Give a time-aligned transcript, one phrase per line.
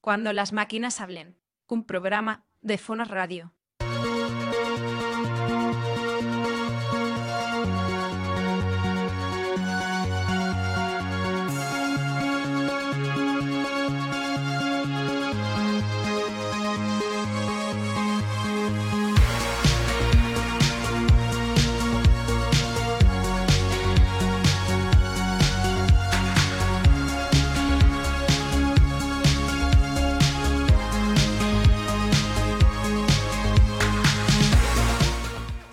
[0.00, 1.38] Cuando las máquinas hablen.
[1.66, 3.54] Un programa de Fonos Radio.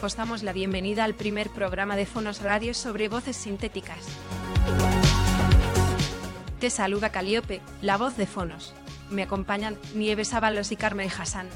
[0.07, 3.97] Os damos la bienvenida al primer programa de Fonos Radio sobre voces sintéticas.
[6.61, 8.73] Te saluda Caliope, la voz de Fonos.
[9.09, 11.49] Me acompañan Nieves Ábalos y Carmen Hassan.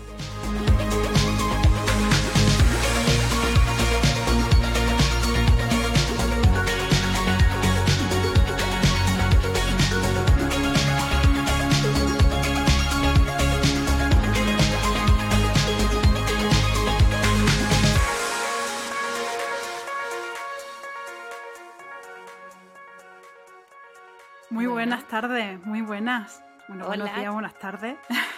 [25.12, 26.42] Tardes, muy buenas.
[26.67, 27.98] Bueno, buenos días, buenas tardes.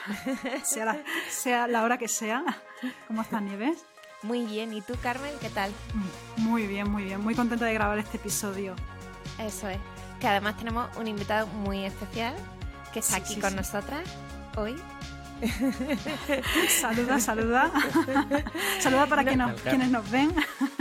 [0.63, 0.97] sea, la,
[1.29, 2.43] sea la hora que sea.
[3.07, 3.85] ¿Cómo estás, Nieves?
[4.23, 5.31] Muy bien, ¿y tú, Carmen?
[5.39, 5.71] ¿Qué tal?
[6.37, 7.21] Muy bien, muy bien.
[7.21, 8.75] Muy contenta de grabar este episodio.
[9.37, 9.77] Eso es.
[10.19, 12.33] Que además tenemos un invitado muy especial
[12.91, 13.55] que está Sí, aquí sí, con sí.
[13.57, 14.01] nosotras
[14.57, 14.75] hoy.
[16.69, 17.71] Saluda, saluda.
[18.79, 20.33] saluda para que nos- Tal, Car- quienes nos ven.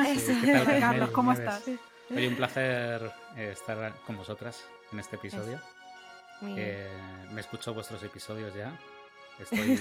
[0.07, 0.33] Eso.
[0.43, 1.11] ¿Qué tal, Carlos?
[1.11, 1.55] ¿cómo Nieves?
[1.59, 1.79] estás?
[2.11, 5.61] Oye, un placer estar con vosotras en este episodio.
[6.45, 6.89] Eh,
[7.33, 8.73] me escucho vuestros episodios ya.
[9.39, 9.79] Estoy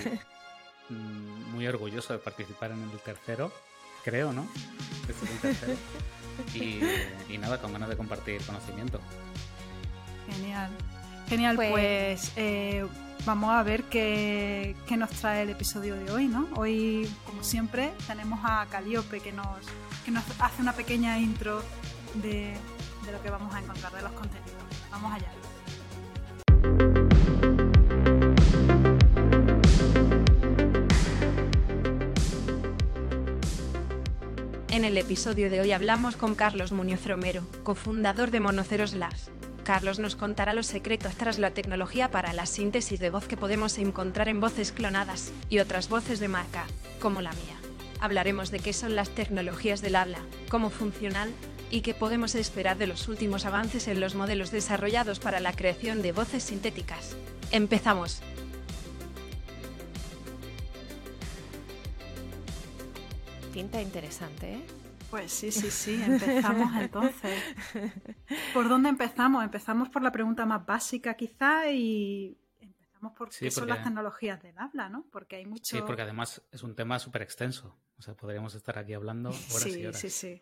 [0.90, 3.52] mm, muy orgulloso de participar en el tercero,
[4.04, 4.48] creo, ¿no?
[5.08, 5.74] Este es el tercero.
[6.56, 6.80] Y,
[7.30, 9.00] y nada, con ganas de compartir conocimiento.
[10.28, 10.72] Genial.
[11.28, 12.88] Genial, Pues- pues, eh,
[13.26, 16.48] vamos a ver qué, qué nos trae el episodio de hoy, ¿no?
[16.56, 19.60] Hoy, como siempre, tenemos a Caliope que nos,
[20.06, 21.62] que nos hace una pequeña intro
[22.16, 22.56] de,
[23.06, 24.64] de lo que vamos a encontrar, de los contenidos.
[24.90, 25.32] Vamos allá.
[34.82, 39.30] En el episodio de hoy hablamos con Carlos Muñoz Romero, cofundador de Monoceros Labs.
[39.64, 43.78] Carlos nos contará los secretos tras la tecnología para la síntesis de voz que podemos
[43.78, 46.66] encontrar en voces clonadas y otras voces de marca,
[47.00, 47.60] como la mía.
[48.00, 50.18] Hablaremos de qué son las tecnologías del habla,
[50.50, 51.30] cómo funcionan
[51.70, 56.02] y qué podemos esperar de los últimos avances en los modelos desarrollados para la creación
[56.02, 57.16] de voces sintéticas.
[57.52, 58.24] Empezamos.
[63.54, 64.62] Pinta interesante, ¿eh?
[65.10, 67.44] Pues sí, sí, sí, empezamos entonces.
[68.54, 69.44] ¿Por dónde empezamos?
[69.44, 73.84] Empezamos por la pregunta más básica quizá y empezamos por Sí, qué son porque- las
[73.84, 75.06] tecnologías del habla, ¿no?
[75.12, 75.76] Porque hay mucho...
[75.76, 77.78] Sí, porque además es un tema súper extenso.
[77.98, 80.00] O sea, podríamos estar aquí hablando horas sí, y horas.
[80.00, 80.42] sí, sí.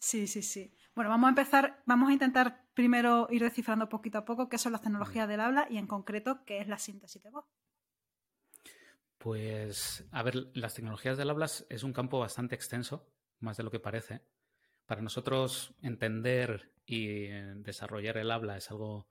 [0.00, 0.72] Sí, sí, sí.
[0.94, 4.72] Bueno, vamos a empezar, vamos a intentar primero ir descifrando poquito a poco qué son
[4.72, 7.44] las tecnologías del habla y en concreto qué es la síntesis de voz.
[9.18, 13.70] Pues, a ver, las tecnologías del habla es un campo bastante extenso, más de lo
[13.70, 14.22] que parece.
[14.86, 19.08] Para nosotros entender y eh, desarrollar el habla es algo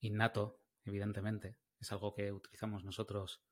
[0.00, 1.58] innato, evidentemente.
[1.78, 3.42] Es algo que utilizamos nosotros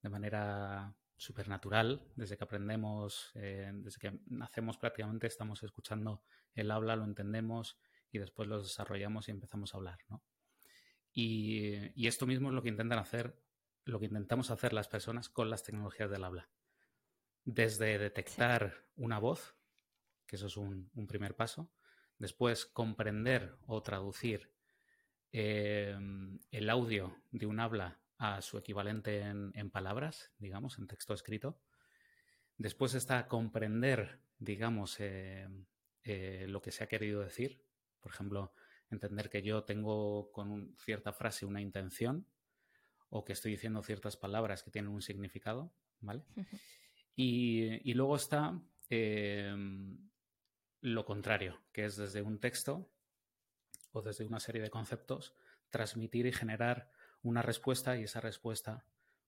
[0.00, 2.06] de manera supernatural.
[2.14, 6.22] Desde que aprendemos, eh, desde que nacemos prácticamente, estamos escuchando
[6.54, 7.76] el habla, lo entendemos
[8.12, 10.22] y después lo desarrollamos y empezamos a hablar, ¿no?
[11.12, 13.36] Y, y esto mismo es lo que intentan hacer
[13.84, 16.48] lo que intentamos hacer las personas con las tecnologías del habla.
[17.44, 19.56] Desde detectar una voz,
[20.26, 21.70] que eso es un, un primer paso,
[22.18, 24.52] después comprender o traducir
[25.32, 25.96] eh,
[26.50, 31.60] el audio de un habla a su equivalente en, en palabras, digamos, en texto escrito.
[32.58, 35.48] Después está comprender, digamos, eh,
[36.04, 37.64] eh, lo que se ha querido decir.
[38.00, 38.52] Por ejemplo,
[38.90, 42.26] entender que yo tengo con cierta frase una intención
[43.10, 46.24] o que estoy diciendo ciertas palabras que tienen un significado, ¿vale?
[47.16, 49.54] Y, y luego está eh,
[50.80, 52.90] lo contrario, que es desde un texto
[53.92, 55.34] o desde una serie de conceptos
[55.70, 56.90] transmitir y generar
[57.22, 58.84] una respuesta y esa respuesta,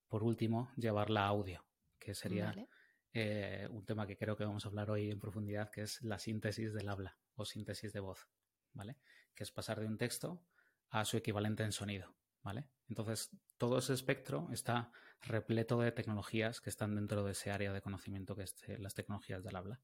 [0.07, 1.65] por último, llevarla a audio,
[1.99, 2.67] que sería Vale.
[3.13, 6.19] eh, un tema que creo que vamos a hablar hoy en profundidad, que es la
[6.19, 8.27] síntesis del habla o síntesis de voz,
[8.73, 8.97] ¿vale?
[9.33, 10.43] Que es pasar de un texto
[10.89, 12.13] a su equivalente en sonido,
[12.43, 12.69] ¿vale?
[12.89, 14.91] Entonces, todo ese espectro está
[15.21, 18.93] repleto de tecnologías que están dentro de ese área de conocimiento que es eh, las
[18.95, 19.81] tecnologías del habla.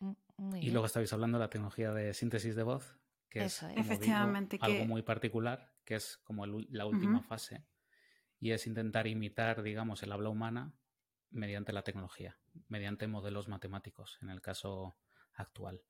[0.00, 0.72] M- Muy Y bien.
[0.72, 4.58] luego estabais hablando de la tecnología de síntesis de voz, que Eso es digo, Efectivamente,
[4.58, 7.66] algo muy particular, que es como el la última fase
[8.40, 10.74] y es intentar imitar, digamos, el habla humana
[11.30, 14.96] mediante la tecnología, mediante modelos matemáticos, en el caso
[15.34, 15.84] actual.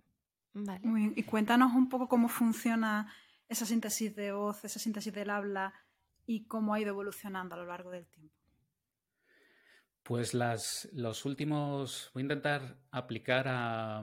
[0.54, 0.80] Vale.
[0.84, 1.12] Muy bien.
[1.16, 3.12] Y cuéntanos un poco cómo funciona
[3.48, 5.74] esa síntesis de voz, esa síntesis del habla
[6.26, 8.34] y cómo ha ido evolucionando a lo largo del tiempo.
[10.02, 14.02] Pues las, los últimos, voy a intentar aplicar a,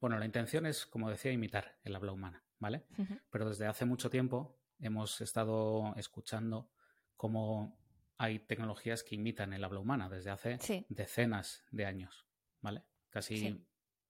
[0.00, 2.84] bueno, la intención es, como decía, imitar el habla humana, ¿vale?
[3.30, 6.70] Pero desde hace mucho tiempo hemos estado escuchando
[7.16, 7.78] cómo
[8.18, 12.26] hay tecnologías que imitan el habla humana desde hace decenas de años,
[12.60, 12.82] ¿vale?
[13.10, 13.64] Casi,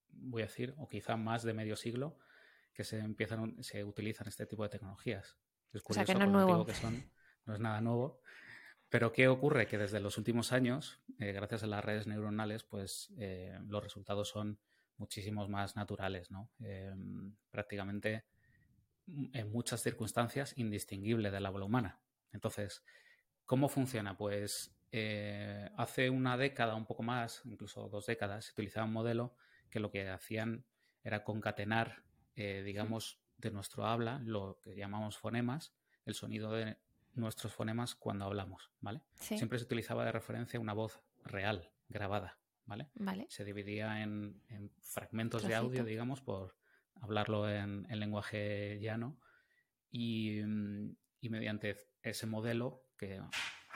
[0.08, 2.18] voy a decir, o quizá más de medio siglo
[2.72, 5.36] que se empiezan, se utilizan este tipo de tecnologías.
[5.72, 6.66] Es curioso que no es nuevo.
[6.66, 7.10] que son,
[7.46, 8.20] no es nada nuevo.
[8.92, 9.66] Pero ¿qué ocurre?
[9.66, 14.28] Que desde los últimos años, eh, gracias a las redes neuronales, pues eh, los resultados
[14.28, 14.58] son
[14.98, 16.50] muchísimos más naturales, ¿no?
[16.60, 16.92] Eh,
[17.50, 18.26] prácticamente
[19.06, 22.00] mm, en muchas circunstancias indistinguible del habla humana.
[22.32, 22.84] Entonces,
[23.46, 24.16] ¿cómo funciona?
[24.16, 24.76] Pues
[25.78, 29.34] hace una década, un poco más, incluso dos décadas, se utilizaba un modelo
[29.70, 30.66] que lo que hacían
[31.02, 32.02] era concatenar,
[32.34, 35.74] digamos, de nuestro habla, lo que llamamos fonemas,
[36.04, 36.78] el sonido de
[37.14, 39.02] nuestros fonemas cuando hablamos, ¿vale?
[39.14, 42.88] Siempre se utilizaba de referencia una voz real, grabada, ¿vale?
[43.28, 44.40] Se dividía en,
[44.80, 46.56] fragmentos de audio, digamos, por
[47.00, 49.18] hablarlo en, lenguaje llano
[49.90, 50.40] y,
[51.22, 53.20] mediante ese modelo que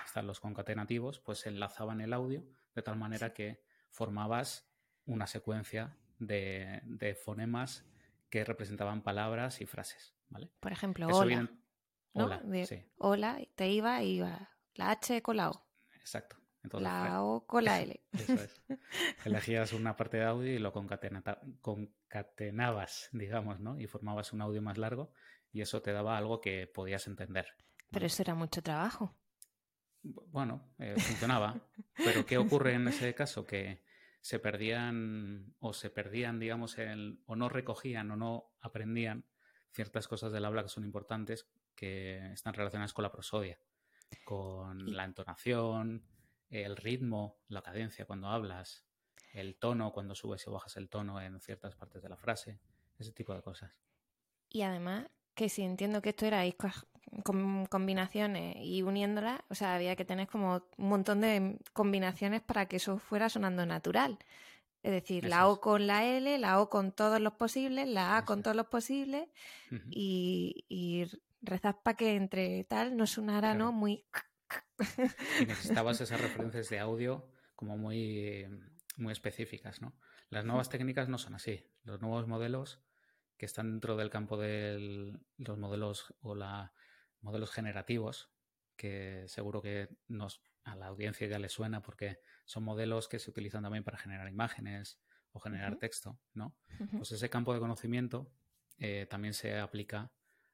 [0.05, 2.45] están los concatenativos, pues se enlazaban el audio
[2.75, 4.69] de tal manera que formabas
[5.05, 7.85] una secuencia de, fonemas
[8.31, 10.49] que representaban palabras y frases, ¿vale?
[10.61, 11.51] Por ejemplo, hola.
[12.13, 12.43] Hola,
[12.97, 15.67] hola, te iba, iba la H con la O.
[15.97, 16.39] Exacto.
[16.73, 18.03] la O con la L.
[18.13, 18.63] Eso es.
[19.27, 23.79] Elegías una parte de audio y lo concatenabas, digamos, ¿no?
[23.79, 25.13] Y formabas un audio más largo
[25.53, 27.47] y eso te daba algo que podías entender.
[27.91, 29.15] Pero eso era mucho trabajo.
[30.03, 31.61] Bueno, eh, funcionaba.
[31.97, 33.47] Pero ¿qué ocurre en ese caso?
[33.47, 33.85] Que
[34.27, 39.25] se perdían o se perdían, digamos, el, o no recogían o no aprendían
[39.71, 43.61] ciertas cosas del habla que son importantes, que están relacionadas con la prosodia,
[44.25, 46.05] con la entonación,
[46.49, 48.85] el ritmo, la cadencia cuando hablas,
[49.33, 52.59] el tono cuando subes y bajas el tono en ciertas partes de la frase,
[52.99, 53.79] ese tipo de cosas.
[54.49, 55.07] Y además,
[55.37, 56.43] que si entiendo que esto era
[57.23, 62.67] con combinaciones y uniéndolas, o sea, había que tener como un montón de combinaciones para
[62.67, 64.19] que eso fuera sonando natural.
[64.83, 68.25] Es decir, la O con la L, la O con todos los posibles, la A
[68.25, 69.29] con todos los posibles
[69.91, 71.05] y, y,
[71.43, 73.73] rezar para que entre tal no sonara, ¿no?
[73.73, 74.05] Muy...
[75.41, 78.47] Y necesitabas esas referencias de audio como muy,
[78.97, 79.93] muy específicas, ¿no?
[80.31, 81.69] Las nuevas técnicas no son así.
[81.85, 82.81] Los nuevos modelos
[83.37, 86.73] que están dentro del campo de los modelos o la
[87.21, 88.31] modelos generativos,
[88.77, 93.31] que seguro que nos, a la audiencia ya le suena porque son modelos que se
[93.31, 95.01] utilizan también para generar imágenes
[95.33, 96.55] o generar texto, ¿no?
[96.93, 98.31] Pues ese campo de conocimiento
[98.79, 100.13] eh, también se aplica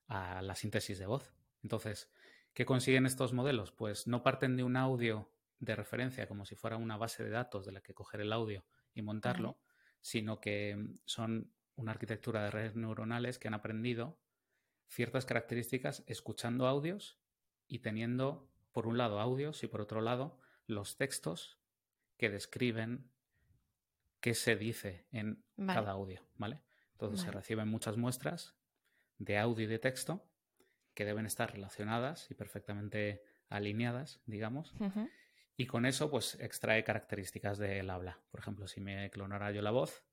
[0.09, 1.33] a la síntesis de voz.
[1.63, 2.11] Entonces,
[2.53, 3.71] ¿qué consiguen estos modelos?
[3.73, 7.65] Pues no parten de un audio de referencia como si fuera una base de datos
[7.65, 8.65] de la que coger el audio
[8.95, 9.61] y montarlo,
[10.01, 14.19] sino que son una arquitectura de redes neuronales que han aprendido
[14.89, 17.19] ciertas características escuchando audios
[17.67, 21.59] y teniendo, por un lado, audios y por otro lado, los textos
[22.17, 23.11] que describen
[24.21, 26.61] qué se dice en cada audio, ¿vale?
[26.93, 28.55] Entonces se reciben muchas muestras
[29.19, 30.29] de audio y de texto
[30.95, 34.75] que deben estar relacionadas y perfectamente alineadas, digamos.
[35.57, 38.21] Y con eso, pues, extrae características del habla.
[38.31, 40.05] Por ejemplo, si me clonara yo la voz,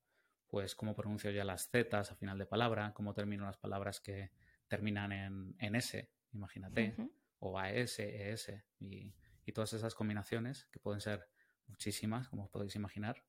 [0.49, 4.31] pues cómo pronuncio ya las Z al final de palabra, cómo termino las palabras que
[4.67, 6.95] terminan en, en S, imagínate,
[7.39, 9.13] o AS, ES, y,
[9.45, 11.27] y todas esas combinaciones, que pueden ser
[11.67, 13.23] muchísimas, como os podéis imaginar.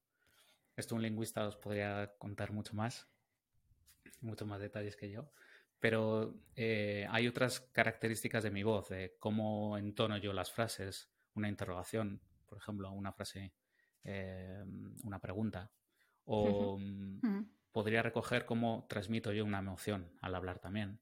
[0.77, 3.09] Esto un lingüista os podría contar mucho más,
[4.21, 5.31] muchos más detalles que yo.
[5.79, 11.49] Pero eh, hay otras características de mi voz, de cómo entono yo las frases, una
[11.49, 13.55] interrogación, por ejemplo, una frase,
[14.05, 14.63] eh,
[15.05, 15.71] una pregunta.
[16.33, 17.21] O mm,
[17.73, 21.01] podría recoger cómo transmito yo una emoción al hablar también.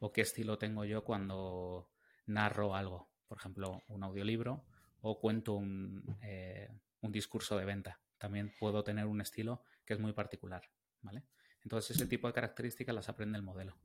[0.00, 1.90] O qué estilo tengo yo cuando
[2.24, 4.64] narro algo, por ejemplo, un audiolibro
[5.02, 6.70] o cuento un, eh,
[7.02, 8.00] un discurso de venta.
[8.16, 10.62] También puedo tener un estilo que es muy particular,
[11.02, 11.24] ¿vale?
[11.62, 13.76] Entonces ese tipo de características las aprende el modelo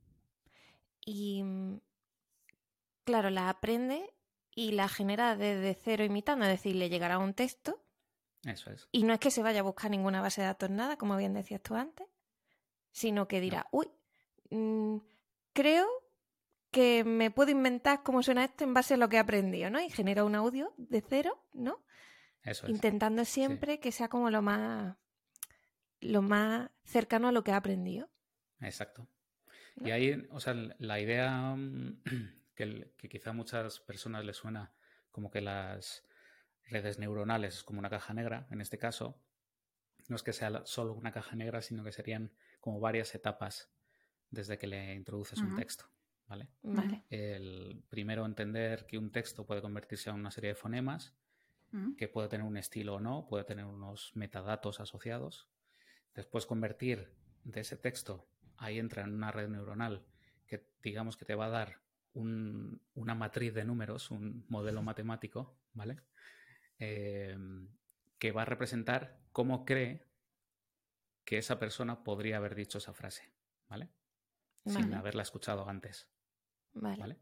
[1.04, 1.80] y, mm,
[3.04, 4.14] claro, la aprende
[4.54, 7.83] y la genera desde cero imitando, es decir, le llegará un texto.
[8.46, 8.88] Eso es.
[8.92, 11.34] Y no es que se vaya a buscar ninguna base de datos, nada, como bien
[11.34, 12.06] decías tú antes,
[12.90, 13.90] sino que dirá, uy,
[14.50, 14.98] mm,
[15.52, 15.88] creo
[16.70, 19.80] que me puedo inventar cómo suena esto en base a lo que he aprendido, ¿no?
[19.80, 21.84] Y genero un audio de cero, ¿no?
[22.42, 22.72] Eso es.
[22.72, 24.96] Intentando siempre que sea como lo más
[26.00, 28.10] lo más cercano a lo que he aprendido.
[28.60, 29.08] Exacto.
[29.76, 32.02] Y ahí, o sea, la idea mm,
[32.54, 34.72] que, que quizá a muchas personas les suena
[35.10, 36.04] como que las
[36.66, 39.18] redes neuronales es como una caja negra, en este caso,
[40.08, 42.30] no es que sea solo una caja negra, sino que serían
[42.60, 43.70] como varias etapas
[44.30, 45.86] desde que le introduces un texto.
[46.26, 46.48] ¿vale?
[47.10, 51.14] El primero entender que un texto puede convertirse en una serie de fonemas,
[51.98, 55.48] que puede tener un estilo o no, puede tener unos metadatos asociados.
[56.14, 57.10] Después convertir
[57.42, 58.28] de ese texto,
[58.58, 60.04] ahí entra en una red neuronal
[60.46, 61.80] que digamos que te va a dar
[62.12, 65.98] una matriz de números, un modelo matemático, ¿vale?
[66.78, 67.36] Eh,
[68.18, 70.06] que va a representar cómo cree
[71.24, 73.32] que esa persona podría haber dicho esa frase,
[73.68, 73.90] ¿vale?
[74.64, 76.08] Sin haberla escuchado antes.
[76.72, 77.18] Vale.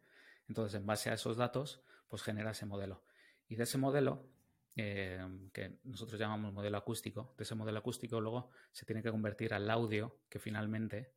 [0.49, 3.05] Entonces, en base a esos datos, pues genera ese modelo.
[3.49, 4.29] Y de ese modelo,
[4.77, 9.53] eh, que nosotros llamamos modelo acústico, de ese modelo acústico luego se tiene que convertir
[9.55, 11.15] al audio que finalmente,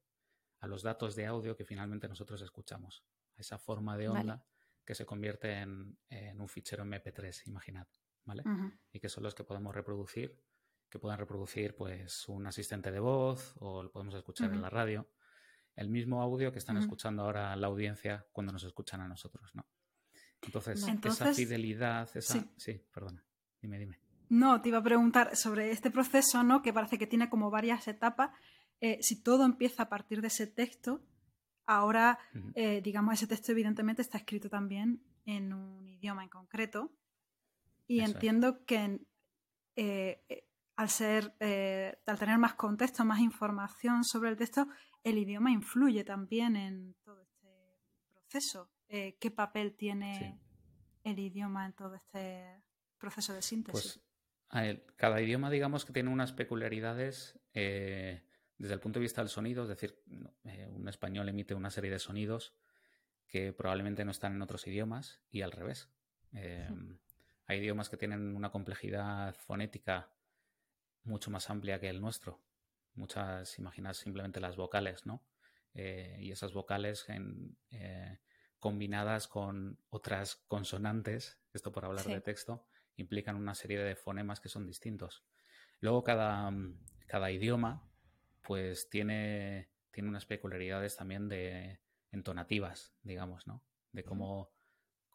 [0.59, 3.05] a los datos de audio que finalmente nosotros escuchamos,
[3.37, 4.45] a esa forma de onda
[4.83, 5.97] que se convierte en,
[6.39, 7.87] un fichero MP3, imaginad,
[8.25, 8.43] ¿vale?
[8.91, 10.39] Y que son los que podemos reproducir,
[10.89, 15.07] que puedan reproducir pues un asistente de voz o lo podemos escuchar en la radio
[15.75, 19.65] el mismo audio que están escuchando ahora la audiencia cuando nos escuchan a nosotros, ¿no?
[20.41, 22.47] Entonces, esa fidelidad, esa...
[22.57, 22.81] Sí.
[22.93, 23.23] perdona,
[23.61, 23.99] dime, dime.
[24.29, 26.61] No, te iba a preguntar sobre este proceso, ¿no?
[26.61, 28.31] Que parece que tiene como varias etapas.
[28.79, 31.03] Eh, si todo empieza a partir de ese texto,
[31.65, 32.19] ahora,
[32.53, 36.91] eh, digamos, ese texto evidentemente está escrito también en un idioma en concreto.
[37.87, 39.05] Y entiendo que
[39.75, 41.35] eh, al ser,
[42.05, 44.67] al tener más contexto, más información sobre el texto,
[45.03, 47.47] el idioma influye también en todo este
[48.11, 48.71] proceso.
[48.87, 50.41] Eh, ¿Qué papel tiene
[51.03, 52.63] el idioma en todo este
[52.97, 54.01] proceso de síntesis?
[54.49, 58.25] Pues cada idioma, digamos que tiene unas peculiaridades eh,
[58.57, 60.01] desde el punto de vista del sonido, es decir,
[60.43, 62.55] eh, un español emite una serie de sonidos
[63.27, 65.89] que probablemente no están en otros idiomas y al revés.
[67.47, 70.11] Hay idiomas que tienen una complejidad fonética
[71.03, 72.41] mucho más amplia que el nuestro
[72.95, 75.23] muchas, imaginas simplemente las vocales, ¿no?
[75.73, 78.19] Eh, y esas vocales en, eh,
[78.59, 84.49] combinadas con otras consonantes, esto por hablar de texto, implican una serie de fonemas que
[84.49, 85.25] son distintos.
[85.81, 86.51] Luego cada,
[87.07, 87.87] cada idioma
[88.41, 93.63] pues tiene, tiene unas peculiaridades también de entonativas, digamos, ¿no?
[93.91, 94.54] De cómo,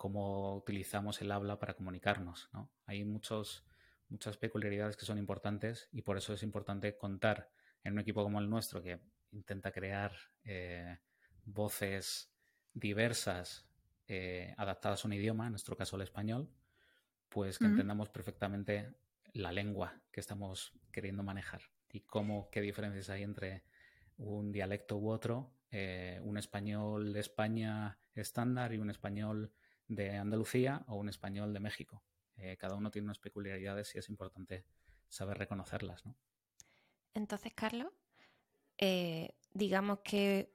[0.01, 2.73] cómo utilizamos el habla para comunicarnos, ¿no?
[2.87, 3.67] Hay muchos,
[4.09, 7.51] muchas peculiaridades que son importantes y por eso es importante contar
[7.85, 8.99] en un equipo como el nuestro que
[9.31, 11.01] intenta crear eh,
[11.45, 12.33] voces
[12.73, 13.69] diversas
[14.09, 16.49] eh, adaptadas a un idioma, en nuestro caso el español,
[17.29, 18.95] pues que entendamos perfectamente
[19.35, 21.61] la lengua que estamos queriendo manejar
[21.93, 23.65] y cómo, qué diferencias hay entre
[24.17, 29.53] un dialecto u otro, eh, un español de España estándar y un español
[29.91, 32.03] de Andalucía o un español de México.
[32.59, 34.65] cada uno tiene unas peculiaridades y es importante
[35.09, 36.17] saber reconocerlas, ¿no?
[37.13, 37.93] Entonces, Carlos,
[38.79, 40.55] eh, digamos que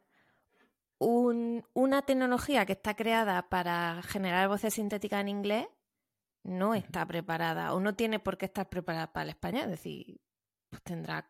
[0.97, 5.67] una tecnología que está creada para generar voces sintéticas en inglés
[6.43, 9.65] no está preparada o no tiene por qué estar preparada para el español.
[9.65, 10.21] Es decir,
[10.69, 11.29] pues tendrá,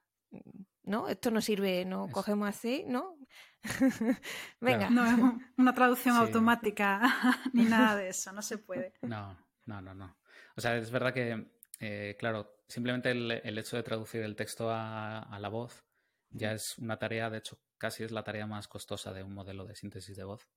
[0.86, 1.10] ¿no?
[1.10, 3.18] Esto no sirve, no cogemos así, ¿no?
[4.62, 4.90] Venga.
[4.90, 7.02] No es una traducción automática
[7.54, 8.94] ni nada de eso, no se puede.
[9.02, 10.18] No, no, no, no.
[10.56, 11.48] O sea, es verdad que,
[11.80, 15.84] eh, claro, simplemente el, hecho de traducir el texto a, la voz
[16.30, 19.66] ya es una tarea, de hecho, casi es la tarea más costosa de un modelo
[19.66, 20.50] de síntesis de voz.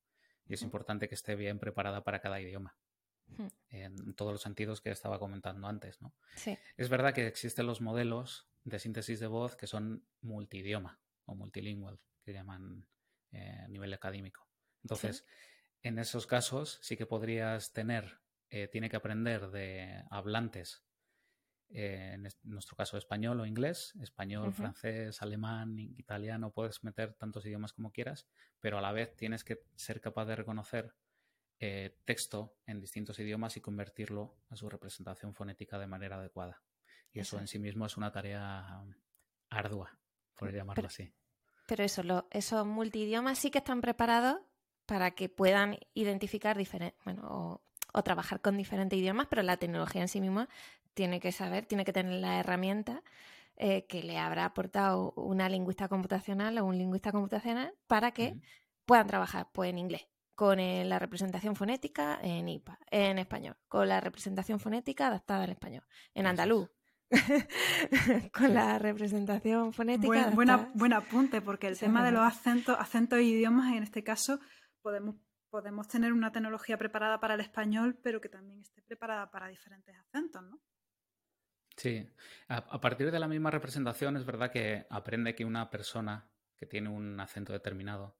[0.47, 2.77] Y es importante que esté bien preparada para cada idioma.
[3.69, 6.15] En todos los sentidos que estaba comentando antes, ¿no?
[6.79, 12.01] Es verdad que existen los modelos de síntesis de voz que son multidioma o multilingual,
[12.23, 12.87] que llaman
[13.33, 14.47] eh, a nivel académico.
[14.83, 15.25] Entonces,
[15.83, 18.21] en esos casos sí que podrías tener,
[18.51, 20.89] eh, tiene que aprender de hablantes
[21.71, 27.75] eh, en nuestro caso español o inglés, español, francés, alemán, italiano, puedes meter tantos idiomas
[27.75, 28.27] como quieras,
[28.59, 30.95] pero a la vez tienes que ser capaz de reconocer
[31.61, 36.63] eh, texto en distintos idiomas y convertirlo a su representación fonética de manera adecuada.
[37.13, 38.85] Y eso, en sí mismo es una tarea
[39.51, 39.99] ardua,
[40.37, 41.13] por llamarlo así.
[41.67, 44.41] Pero eso, esos multidiomas sí que están preparados
[44.87, 47.63] para que puedan identificar diferentes, bueno,
[47.93, 50.49] o, trabajar con diferentes idiomas, pero la tecnología en sí misma
[50.95, 53.03] tiene que saber, tiene que tener la herramienta
[53.57, 58.41] eh, que le habrá aportado una lingüista computacional o un lingüista computacional para que
[58.87, 60.07] puedan trabajar pues, en inglés
[60.39, 65.51] con eh, la representación fonética en IPA, en español, con la representación fonética adaptada al
[65.51, 65.83] español,
[66.15, 66.71] en andaluz.
[68.33, 70.31] con la representación fonética.
[70.31, 74.41] Buen, buen apunte, porque el tema de los acentos, acentos e idiomas, en este caso,
[74.83, 75.17] podemos,
[75.51, 79.95] podemos tener una tecnología preparada para el español, pero que también esté preparada para diferentes
[79.97, 80.61] acentos, ¿no?
[81.79, 82.05] Sí,
[82.49, 86.89] a, partir de la misma representación es verdad que aprende que una persona que tiene
[86.89, 88.19] un acento determinado,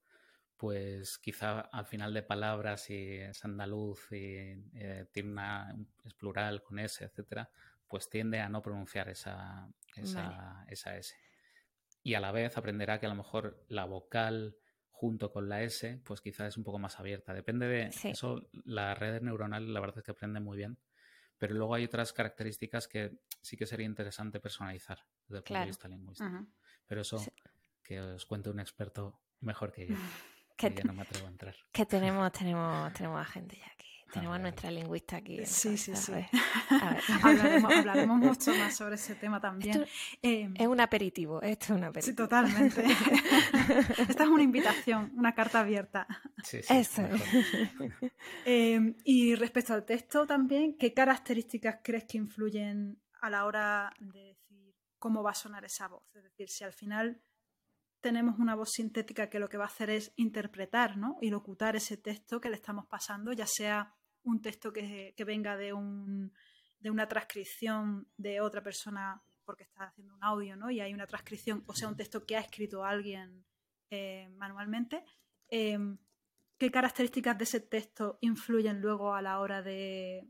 [0.55, 6.63] pues quizá al final de palabras, si es andaluz y eh, tiene una, es plural
[6.63, 7.49] con S, etcétera,
[7.89, 11.15] pues tiende a no pronunciar esa, esa, esa S.
[12.03, 14.55] Y a la vez aprenderá que a lo mejor la vocal
[14.91, 17.33] junto con la S, pues quizá es un poco más abierta.
[17.33, 20.77] Depende de eso, la red neuronal la verdad es que aprende muy bien.
[21.37, 25.65] Pero luego hay otras características que sí que sería interesante personalizar desde el punto de
[25.65, 26.45] vista lingüístico.
[26.85, 27.25] Pero eso
[27.81, 29.95] que os cuente un experto mejor que yo.
[30.59, 31.55] Que, no me atrevo a entrar.
[31.71, 33.88] Que tenemos, tenemos, tenemos a gente ya aquí.
[34.11, 35.45] Tenemos a nuestra lingüista aquí.
[35.45, 36.13] Sí, sí, sí.
[37.23, 39.85] hablaremos, hablaremos, mucho más sobre ese tema también.
[40.21, 42.11] Em, es un aperitivo, esto es un aperitivo.
[42.11, 42.83] Sí, totalmente.
[44.09, 46.07] Esta es una invitación, una carta abierta.
[46.43, 47.03] Sí, sí, Eso
[48.45, 54.19] em, y respecto al texto también, ¿qué características crees que influyen a la hora de
[54.19, 56.03] decir cómo va a sonar esa voz?
[56.15, 57.21] Es decir, si al final
[58.01, 61.17] tenemos una voz sintética que lo que va a hacer es interpretar ¿no?
[61.21, 65.73] y locutar ese texto que le estamos pasando, ya sea un texto que, venga de,
[65.73, 66.33] un,
[66.79, 70.69] de una transcripción de otra persona porque está haciendo un audio ¿no?
[70.69, 73.45] y hay una transcripción, o sea, un texto que ha escrito alguien
[73.89, 75.03] eh, manualmente.
[75.47, 75.97] Em,
[76.57, 80.27] ¿Qué características de ese texto influyen luego a la hora de,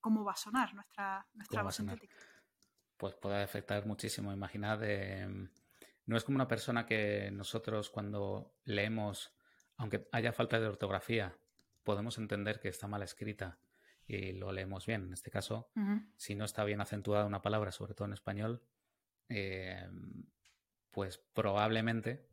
[0.00, 2.14] cómo va a sonar nuestra, nuestra voz sintética?
[2.96, 4.32] Pues puede afectar muchísimo.
[4.32, 5.48] Imaginad, em,
[6.06, 9.32] no es como una persona que nosotros cuando leemos,
[9.76, 11.34] aunque haya falta de ortografía,
[11.84, 13.58] podemos entender que está mal escrita
[14.06, 15.04] y lo leemos bien.
[15.06, 15.70] En este caso,
[16.16, 18.62] si no está bien acentuada una palabra, sobre todo en español,
[19.28, 19.88] eh,
[20.90, 22.28] pues probablemente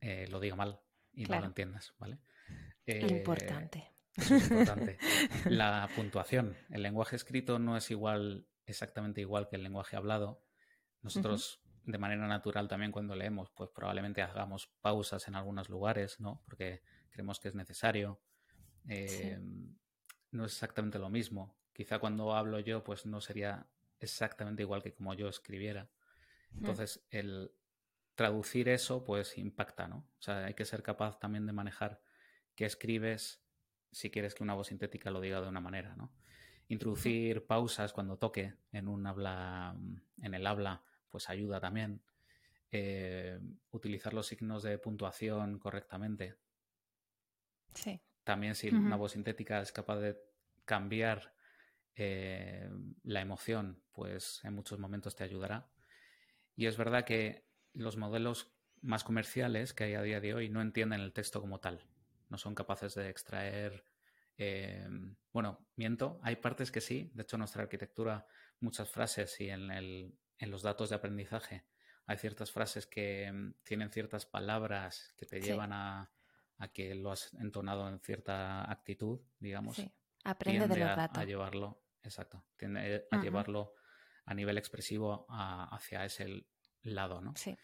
[0.00, 0.80] eh, lo diga mal
[1.12, 2.18] y no lo entiendas, ¿vale?
[2.86, 3.92] Eh, importante.
[4.16, 4.98] es importante.
[5.46, 6.56] La puntuación.
[6.70, 10.44] El lenguaje escrito no es igual, exactamente igual que el lenguaje hablado.
[11.02, 16.42] Nosotros, de manera natural, también cuando leemos, pues probablemente hagamos pausas en algunos lugares, ¿no?
[16.44, 18.20] Porque creemos que es necesario.
[18.88, 19.38] Eh,
[20.30, 21.54] no es exactamente lo mismo.
[21.72, 23.66] Quizá cuando hablo yo, pues no sería
[24.00, 25.84] exactamente igual que como yo escribiera.
[26.52, 26.58] Mm.
[26.58, 27.52] Entonces, el
[28.14, 29.98] traducir eso, pues impacta, ¿no?
[30.18, 32.02] O sea, hay que ser capaz también de manejar
[32.54, 33.42] qué escribes
[33.90, 36.12] si quieres que una voz sintética lo diga de una manera, ¿no?
[36.68, 39.76] Introducir pausas cuando toque en un habla,
[40.22, 42.02] en el habla, pues ayuda también.
[42.70, 43.38] Eh,
[43.72, 46.36] utilizar los signos de puntuación correctamente.
[47.74, 48.00] Sí.
[48.24, 50.16] También si una voz sintética es capaz de
[50.64, 51.34] cambiar
[51.96, 52.70] eh,
[53.02, 55.68] la emoción, pues en muchos momentos te ayudará.
[56.54, 60.60] Y es verdad que los modelos más comerciales que hay a día de hoy no
[60.60, 61.84] entienden el texto como tal.
[62.28, 63.84] No son capaces de extraer.
[64.38, 64.86] Eh,
[65.32, 67.10] bueno, miento, hay partes que sí.
[67.14, 68.26] De hecho, en nuestra arquitectura,
[68.60, 71.64] muchas frases y en, el, en los datos de aprendizaje
[72.06, 76.10] hay ciertas frases que mm, tienen ciertas palabras que te llevan a,
[76.58, 79.76] a que lo has entonado en cierta actitud, digamos.
[79.76, 79.90] Sí.
[80.24, 81.18] Aprende de los datos.
[81.18, 83.74] A, llevarlo, exacto, tiende a llevarlo
[84.24, 86.46] a nivel expresivo hacia ese
[86.82, 87.34] lado, ¿no?
[87.36, 87.56] Sí.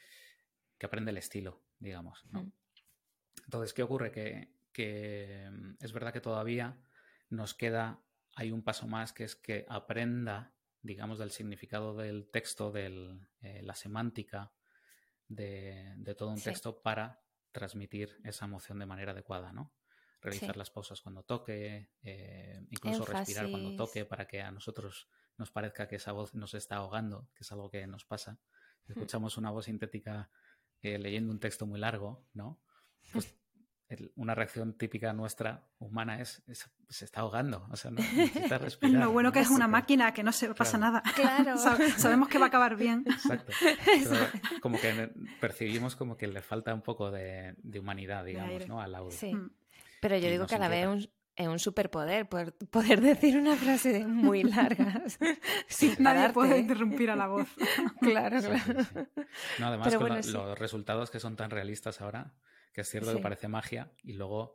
[0.77, 2.51] Que aprende el estilo, digamos, ¿no?
[3.45, 4.11] Entonces, ¿qué ocurre?
[4.11, 6.77] Que, que mm, es verdad que todavía
[7.31, 8.03] nos queda,
[8.35, 13.63] hay un paso más que es que aprenda, digamos, del significado del texto, de eh,
[13.63, 14.53] la semántica
[15.29, 17.21] de, de todo un texto para
[17.59, 19.73] transmitir esa emoción de manera adecuada, ¿no?
[20.21, 25.51] Realizar las pausas cuando toque, eh, incluso respirar cuando toque para que a nosotros nos
[25.51, 28.41] parezca que esa voz nos está ahogando, que es algo que nos pasa.
[28.83, 28.97] Si hmm.
[28.97, 30.31] escuchamos una voz sintética
[30.83, 32.61] eh, leyendo un texto muy largo, ¿no?
[33.13, 33.37] Pues
[34.17, 36.43] una reacción típica nuestra humana es,
[36.89, 39.03] se está ahogando, o sea, no, necesita respirar.
[39.03, 41.03] Lo bueno que es una máquina, que no se pasa nada.
[41.15, 41.57] Claro.
[41.97, 43.05] Sabemos que va a acabar bien.
[43.07, 43.53] Exacto.
[44.61, 48.81] como que percibimos como que le falta un poco de, humanidad, digamos, ¿no?
[48.81, 49.17] Al audio.
[49.17, 49.35] Sí.
[49.35, 49.51] Mm.
[50.01, 54.07] Pero yo digo que a la vez es un superpoder poder, poder, decir una frase
[54.07, 55.03] muy larga.
[55.67, 57.49] sin Nadie puede interrumpir a la voz.
[58.01, 58.87] claro, claro.
[59.59, 62.35] No, además, con los resultados que son tan realistas ahora,
[62.79, 64.55] que es cierto que parece magia y luego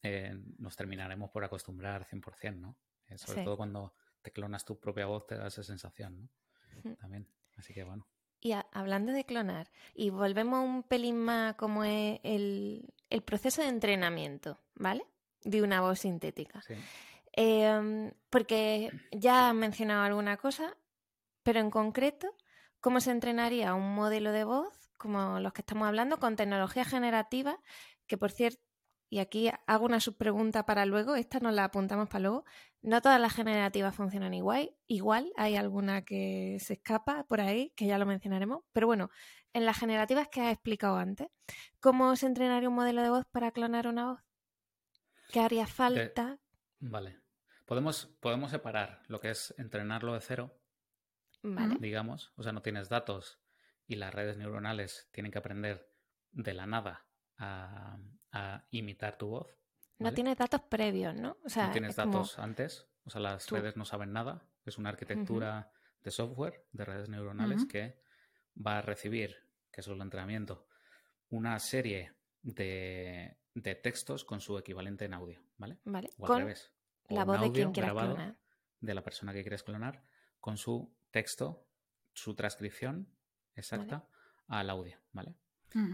[0.00, 2.78] eh, nos terminaremos por acostumbrar 100%, ¿no?
[3.08, 6.94] Eh, sobre todo cuando te clonas tu propia voz te da esa sensación, ¿no?
[7.00, 8.06] También, así que bueno.
[8.38, 14.60] Y hablando de clonar, y volvemos un pelín más como es el, proceso de entrenamiento,
[14.76, 15.04] ¿vale?
[15.42, 16.62] de una voz sintética.
[17.32, 20.76] Em, porque ya han mencionado alguna cosa,
[21.42, 22.36] pero en concreto,
[22.78, 27.58] ¿cómo se entrenaría un modelo de voz como los que estamos hablando con tecnología generativa?
[28.06, 28.60] Que por cierto,
[29.14, 32.44] y aquí hago una subpregunta para luego, esta nos la apuntamos para luego.
[32.82, 37.86] No todas las generativas funcionan igual, igual hay alguna que se escapa por ahí, que
[37.86, 39.10] ya lo mencionaremos, pero bueno,
[39.52, 41.28] en las generativas que has explicado antes,
[41.80, 44.20] ¿cómo se entrenaría un modelo de voz para clonar una voz?
[45.30, 46.38] ¿Qué haría falta?
[46.80, 47.20] Vale.
[47.66, 50.58] Podemos, podemos separar lo que es entrenarlo de cero,
[51.42, 51.76] Vale.
[51.78, 53.38] digamos, o sea, no tienes datos
[53.86, 55.90] y las redes neuronales tienen que aprender
[56.32, 57.06] de la nada
[57.38, 57.98] a,
[58.32, 59.48] a imitar tu voz.
[59.98, 61.36] No tienes datos previos, ¿no?
[61.44, 63.54] O sea, no tienes como- datos antes, o sea, las tú.
[63.56, 64.46] redes no saben nada.
[64.64, 65.70] Es una arquitectura
[66.02, 68.00] de software, de redes neuronales, que
[68.56, 69.36] va a recibir,
[69.70, 70.66] que es el entrenamiento,
[71.30, 75.78] una serie de, de textos con su equivalente en audio, ¿vale?
[75.84, 76.10] Vale.
[76.18, 76.72] O al Con revés.
[77.08, 78.36] O la un voz de quien quieras grabado clonar.
[78.80, 80.02] de la persona que quieres clonar
[80.40, 81.66] con su texto,
[82.12, 83.13] su transcripción
[83.56, 84.06] exacta
[84.48, 85.34] al audio, ¿vale?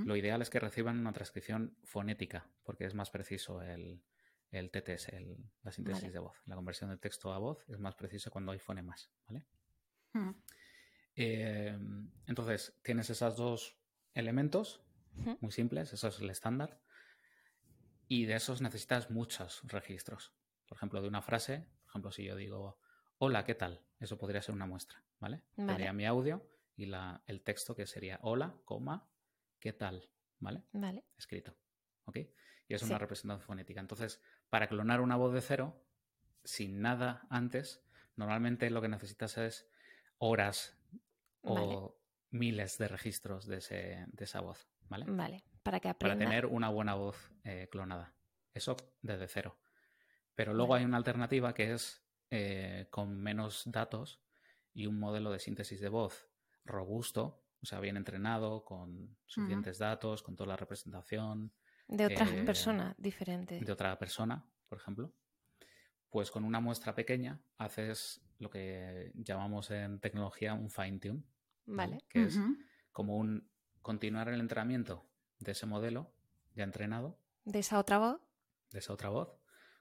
[0.06, 4.02] Lo ideal es que reciban una transcripción fonética, porque es más preciso el,
[4.50, 6.12] el TTS, el- la síntesis Vale.
[6.12, 6.36] de voz.
[6.46, 9.46] La conversión de texto a voz es más preciso cuando hay fonemas, ¿vale?
[11.16, 11.78] Eh,
[12.26, 13.78] entonces, tienes esos dos
[14.14, 14.82] elementos
[15.40, 16.80] muy simples, eso es el estándar,
[18.06, 20.32] y de esos necesitas muchos registros.
[20.66, 22.78] Por ejemplo, de una frase, por ejemplo, si yo digo,
[23.18, 23.80] hola, ¿qué tal?
[23.98, 25.42] Eso podría ser una muestra, ¿vale?
[25.56, 25.66] Vale.
[25.68, 29.08] Tendría mi audio y la, el texto que sería hola, coma,
[29.58, 30.10] ¿qué tal?
[30.38, 30.62] ¿Vale?
[30.72, 31.04] Vale.
[31.18, 31.54] escrito.
[32.04, 32.16] ¿Ok?
[32.68, 32.86] Y es Sí.
[32.86, 33.80] una representación fonética.
[33.80, 35.84] Entonces, para clonar una voz de cero,
[36.44, 37.84] sin nada antes,
[38.16, 39.68] normalmente lo que necesitas es
[40.18, 40.78] horas
[41.42, 41.78] o Vale.
[42.30, 44.66] miles de registros de, ese- de esa voz.
[44.88, 45.04] ¿Vale?
[45.08, 45.44] Vale.
[45.62, 46.24] Para que Para aprenda.
[46.24, 48.14] tener una buena voz eh, clonada.
[48.54, 49.58] Eso desde cero.
[50.34, 50.80] Pero luego Vale.
[50.82, 54.22] hay una alternativa que es eh, con menos datos
[54.72, 56.29] y un modelo de síntesis de voz
[56.64, 61.52] robusto, o sea, bien entrenado, con suficientes datos, con toda la representación,
[61.88, 63.64] De otras eh, personas diferentes.
[63.64, 65.12] de otra persona, por ejemplo,
[66.10, 71.22] pues con una muestra pequeña haces lo que llamamos en tecnología un fine tune,
[71.66, 71.98] Vale.
[72.08, 72.38] que es
[72.92, 73.48] como un
[73.82, 75.06] continuar el entrenamiento
[75.38, 76.12] de ese modelo
[76.54, 78.20] ya entrenado, De esa otra voz.
[78.72, 79.28] de esa otra voz,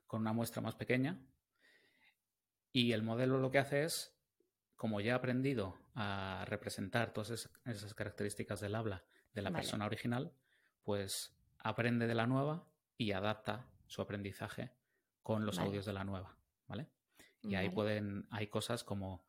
[0.08, 1.20] con una muestra más pequeña.
[2.72, 4.16] Y el modelo lo que hace es,
[4.76, 9.62] como ya ha aprendido a representar todas es- esas características del habla de la Vale.
[9.64, 10.32] persona original,
[10.84, 12.66] pues aprende de la nueva
[12.98, 14.72] y adapta su aprendizaje
[15.24, 15.68] con los Vale.
[15.68, 16.88] audios de la nueva, ¿vale?
[17.42, 19.26] Y ahí pueden, hay cosas como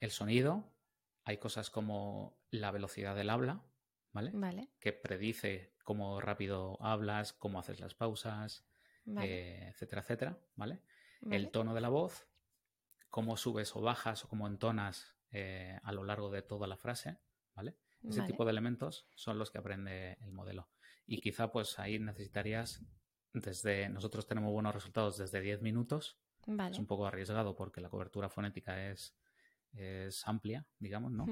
[0.00, 0.72] el sonido,
[1.24, 3.62] hay cosas como la velocidad del habla,
[4.12, 4.30] ¿vale?
[4.34, 4.70] Vale.
[4.80, 8.64] Que predice cómo rápido hablas, cómo haces las pausas,
[9.04, 9.26] Vale.
[9.28, 10.80] eh, etcétera, etcétera, ¿vale?
[11.20, 11.36] vale.
[11.36, 12.26] El tono de la voz,
[13.10, 17.18] cómo subes o bajas o cómo entonas eh, a lo largo de toda la frase,
[17.54, 17.76] ¿vale?
[18.04, 18.30] Ese Vale.
[18.32, 20.70] tipo de elementos son los que aprende el modelo.
[21.06, 22.84] Y quizá pues ahí necesitarías
[23.32, 26.70] desde, nosotros tenemos buenos resultados desde 10 minutos, Vale.
[26.70, 29.16] es un poco arriesgado porque la cobertura fonética es,
[29.72, 31.26] es amplia, digamos, ¿no?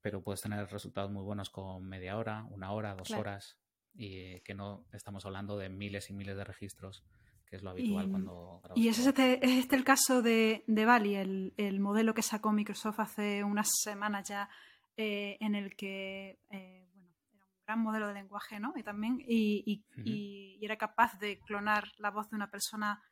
[0.00, 3.20] Pero puedes tener resultados muy buenos con media hora, una hora, dos Claro.
[3.20, 3.58] horas,
[3.92, 7.04] y que no estamos hablando de miles y miles de registros,
[7.52, 10.84] que es lo habitual Y- cuando Y es este, es este el caso de, de
[10.86, 14.48] Bali, el, el modelo que sacó Microsoft hace unas semanas ya,
[14.96, 18.72] eh, en el que eh, bueno, era un gran modelo de lenguaje, ¿no?
[18.74, 23.02] Y también y, y- y- y era capaz de clonar la voz de una persona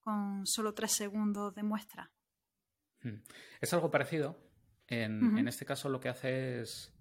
[0.00, 2.10] con solo tres segundos de muestra.
[3.02, 3.16] Mm.
[3.60, 4.38] Es algo parecido.
[4.86, 6.94] En, en este caso lo que hace es...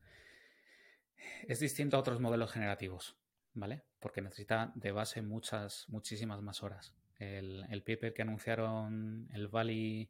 [1.48, 3.18] Es distinto a otros modelos generativos,
[3.54, 3.84] ¿vale?
[4.00, 6.94] Porque necesita de base muchas, muchísimas más horas.
[7.18, 10.10] El, el paper que anunciaron, el Valley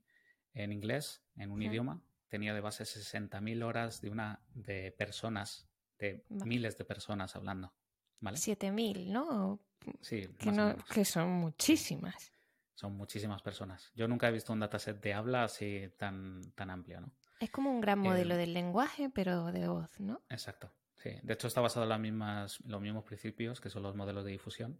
[0.53, 6.23] en inglés, en un idioma, tenía de base 60.000 horas de una de personas, de
[6.29, 7.73] miles de personas hablando,
[8.19, 8.37] ¿vale?
[8.37, 9.59] 7000, ¿no?
[10.01, 12.31] Sí, Que, no, son muchísimas.
[12.75, 13.91] Son muchísimas personas.
[13.95, 17.11] Yo nunca he visto un dataset de habla así tan, tan amplio, ¿no?
[17.39, 20.21] Es como un gran Eh, modelo del lenguaje, pero de voz, ¿no?
[20.29, 20.71] Exacto.
[21.01, 21.11] Sí.
[21.23, 24.31] De hecho, está basado en las mismas, los mismos principios que son los modelos de
[24.31, 24.79] difusión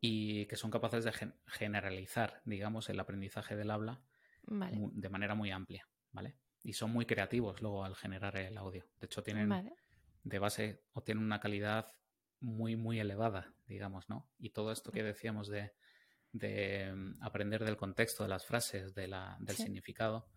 [0.00, 4.00] y que son capaces de gen- generalizar, digamos, el aprendizaje del habla
[4.46, 4.76] Vale.
[4.92, 6.36] de manera muy amplia, ¿vale?
[6.62, 8.86] Y son muy creativos luego al generar el audio.
[9.00, 9.72] De hecho, tienen Vale.
[10.22, 11.86] de base o tienen una calidad
[12.40, 14.30] muy, muy elevada, digamos, ¿no?
[14.38, 15.72] Y todo esto que decíamos de,
[16.32, 19.64] de mm, aprender del contexto de las frases, de la, del Sí.
[19.64, 20.28] significado,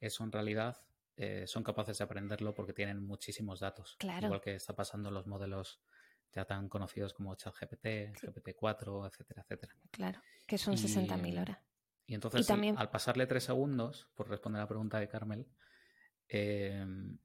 [0.00, 0.78] eso en realidad
[1.16, 3.96] eh, son capaces de aprenderlo porque tienen muchísimos datos.
[3.98, 4.26] Claro.
[4.26, 5.82] Igual que está pasando en los modelos
[6.32, 9.74] ya tan conocidos como ChatGPT, GPT-4, etcétera, etcétera.
[9.90, 11.58] Claro, que son 60.000 horas.
[12.06, 12.76] Y entonces, también...
[12.78, 15.46] al pasarle tres segundos, por responder a la pregunta de Carmel,
[16.28, 17.18] em,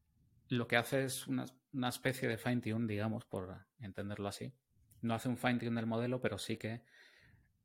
[0.47, 1.45] lo que hace es una,
[1.89, 4.53] especie de fine-tune, digamos, por entenderlo así.
[5.01, 6.83] No hace un fine-tune del modelo, pero sí que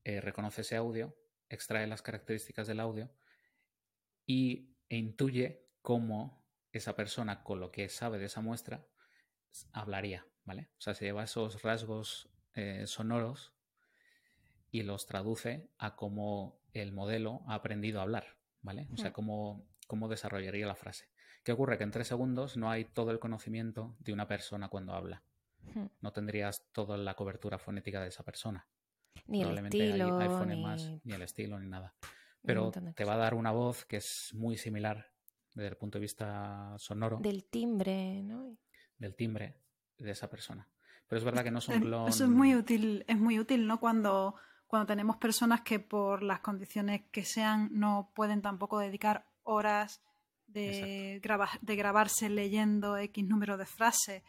[0.04, 1.16] eh, reconoce ese audio,
[1.48, 3.10] extrae las características del audio
[4.26, 6.40] y e intuye cómo
[6.72, 8.86] esa persona, con lo que sabe de esa muestra,
[9.72, 10.70] hablaría, ¿vale?
[10.78, 13.52] O sea, se lleva esos rasgos eh, sonoros
[14.70, 18.88] y los traduce a cómo el modelo ha aprendido a hablar, ¿vale?
[18.92, 21.08] O sea, cómo, cómo desarrollaría la frase.
[21.42, 21.78] ¿Qué ocurre?
[21.78, 25.22] Que en tres segundos no hay todo el conocimiento de una persona cuando habla.
[26.00, 28.66] No tendrías toda la cobertura fonética de esa persona.
[29.26, 30.18] Ni el estilo.
[30.46, 31.00] ni...
[31.04, 31.94] ni el estilo, ni nada.
[32.42, 35.12] Pero te va a dar una voz que es muy similar
[35.54, 37.18] desde el punto de vista sonoro.
[37.18, 38.56] Del timbre, ¿no?
[38.98, 39.56] Del timbre
[39.98, 40.66] de esa persona.
[41.06, 42.08] Pero es verdad que no son clon...
[42.08, 43.80] Eso es muy útil, es muy útil, ¿no?
[43.80, 44.36] Cuando,
[44.66, 50.02] cuando tenemos personas que por las condiciones que sean no pueden tampoco dedicar horas
[50.46, 51.20] de,
[51.60, 54.22] de grabarse leyendo X número de frases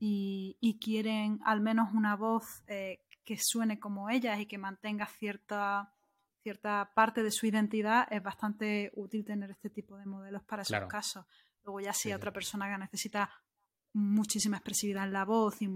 [0.00, 5.92] y, quieren al menos una voz eh, que suene como ellas y que mantenga cierta,
[6.42, 10.86] cierta parte de su identidad, es bastante útil tener este tipo de modelos para esos
[10.86, 11.26] casos.
[11.64, 13.30] Luego ya si otra persona que necesita
[13.92, 15.68] muchísima expresividad en la voz y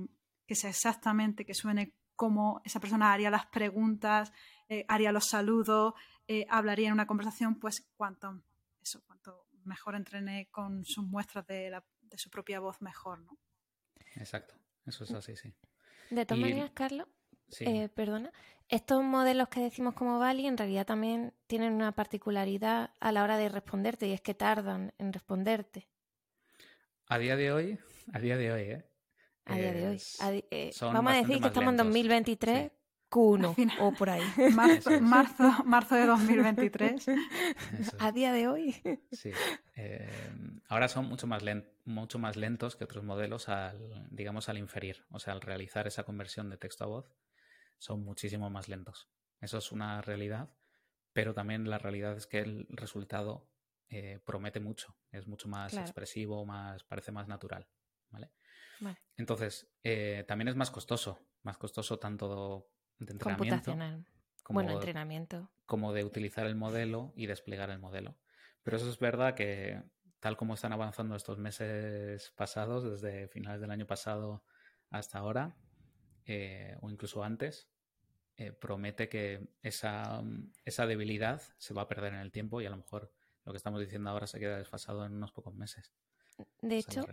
[0.46, 4.32] que sea exactamente, que suene como esa persona haría las preguntas,
[4.68, 5.94] eh, haría los saludos,
[6.28, 8.42] eh, hablaría en una conversación, pues cuanto,
[8.80, 11.82] eso, cuanto mejor entrene con sus muestras de,
[12.16, 13.38] su propia voz, mejor, ¿no?
[14.16, 14.54] Exacto,
[14.86, 15.54] eso es así, sí.
[16.10, 17.08] De todas maneras, Carlos,
[17.60, 18.32] eh, perdona,
[18.68, 23.36] estos modelos que decimos como Bali en realidad también tienen una particularidad a la hora
[23.36, 25.88] de responderte y es que tardan en responderte.
[27.06, 27.78] A día de hoy,
[28.12, 28.84] a día de hoy, ¿eh?
[29.44, 30.02] A día de hoy.
[30.50, 32.72] Eh, vamos a decir que estamos en 2023.
[33.10, 34.22] Q1 o por ahí.
[34.54, 34.90] Marzo,
[35.64, 37.06] marzo, de 2023.
[37.98, 38.74] A día de hoy.
[39.12, 39.30] Sí.
[39.76, 40.08] Eh,
[40.68, 41.42] ahora son mucho más,
[41.84, 45.04] mucho más lentos que otros modelos al, digamos, al inferir.
[45.10, 47.12] O sea, al realizar esa conversión de texto a voz,
[47.82, 49.08] son muchísimo más lentos.
[49.40, 50.54] Eso es una realidad,
[51.12, 53.50] pero también la realidad es que el resultado
[53.88, 54.96] eh, promete mucho.
[55.10, 57.68] Es mucho más expresivo, más, parece más natural.
[58.10, 58.30] ¿vale?
[59.16, 61.18] Entonces, eh, también es más costoso.
[61.42, 62.68] Más costoso tanto
[63.00, 63.76] de entrenamiento.
[64.44, 65.50] Como, bueno, entrenamiento.
[65.66, 68.16] Como de utilizar el modelo y desplegar el modelo.
[68.62, 69.82] Pero eso es verdad que
[70.20, 74.44] tal como están avanzando estos meses pasados, desde finales del año pasado
[74.90, 75.56] hasta ahora,
[76.26, 77.71] eh, o incluso antes,
[78.42, 80.20] eh, promete que esa,
[80.64, 83.12] esa, debilidad se va a perder en el tiempo y a lo mejor
[83.44, 85.92] lo que estamos diciendo ahora se queda desfasado en unos pocos meses.
[86.60, 87.06] De hecho,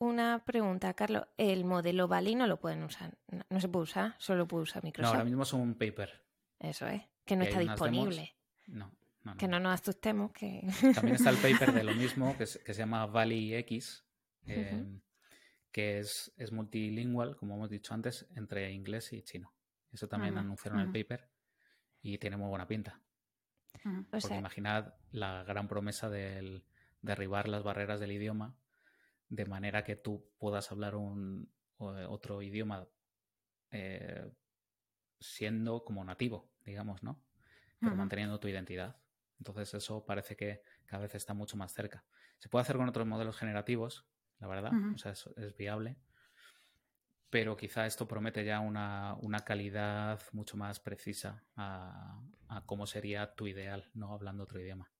[0.00, 1.28] una pregunta, Carlos.
[1.36, 3.16] El modelo Bali no lo pueden usar.
[3.50, 5.12] No, se puede usar, solo puede usar Microsoft.
[5.12, 6.24] No, ahora mismo es un paper.
[6.58, 8.34] Eso es, que no está disponible.
[8.66, 10.32] No, no, Que no nos asustemos.
[10.32, 10.66] Que...
[10.94, 14.04] También está el paper de lo mismo, que, se llama Valley X,
[14.46, 15.00] em,
[15.70, 19.53] que es, es multilingüe, como hemos dicho antes, entre inglés y chino.
[19.94, 21.30] Eso también anunciaron en el paper
[22.02, 23.00] y tiene muy buena pinta.
[24.10, 26.64] Porque imaginad la gran promesa del
[27.00, 28.56] derribar las barreras del idioma
[29.28, 32.86] de manera que tú puedas hablar un, otro idioma
[33.70, 34.32] eh,
[35.20, 37.22] siendo como nativo, digamos, ¿no?
[37.80, 38.96] Pero manteniendo tu identidad.
[39.38, 42.04] Entonces eso parece que cada vez está mucho más cerca.
[42.38, 44.06] Se puede hacer con otros modelos generativos,
[44.38, 45.96] la verdad, o sea, es, viable,
[47.34, 53.48] pero quizá esto promete ya una, calidad mucho más precisa a, a, cómo sería tu
[53.48, 54.92] ideal, no hablando otro idioma.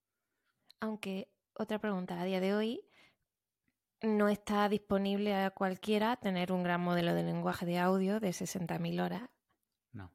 [0.81, 2.90] Aunque, otra pregunta, a día de hoy,
[4.03, 9.05] no está disponible a cualquiera tener un gran modelo de lenguaje de audio de 60.000
[9.05, 9.31] horas.
[9.92, 10.12] No.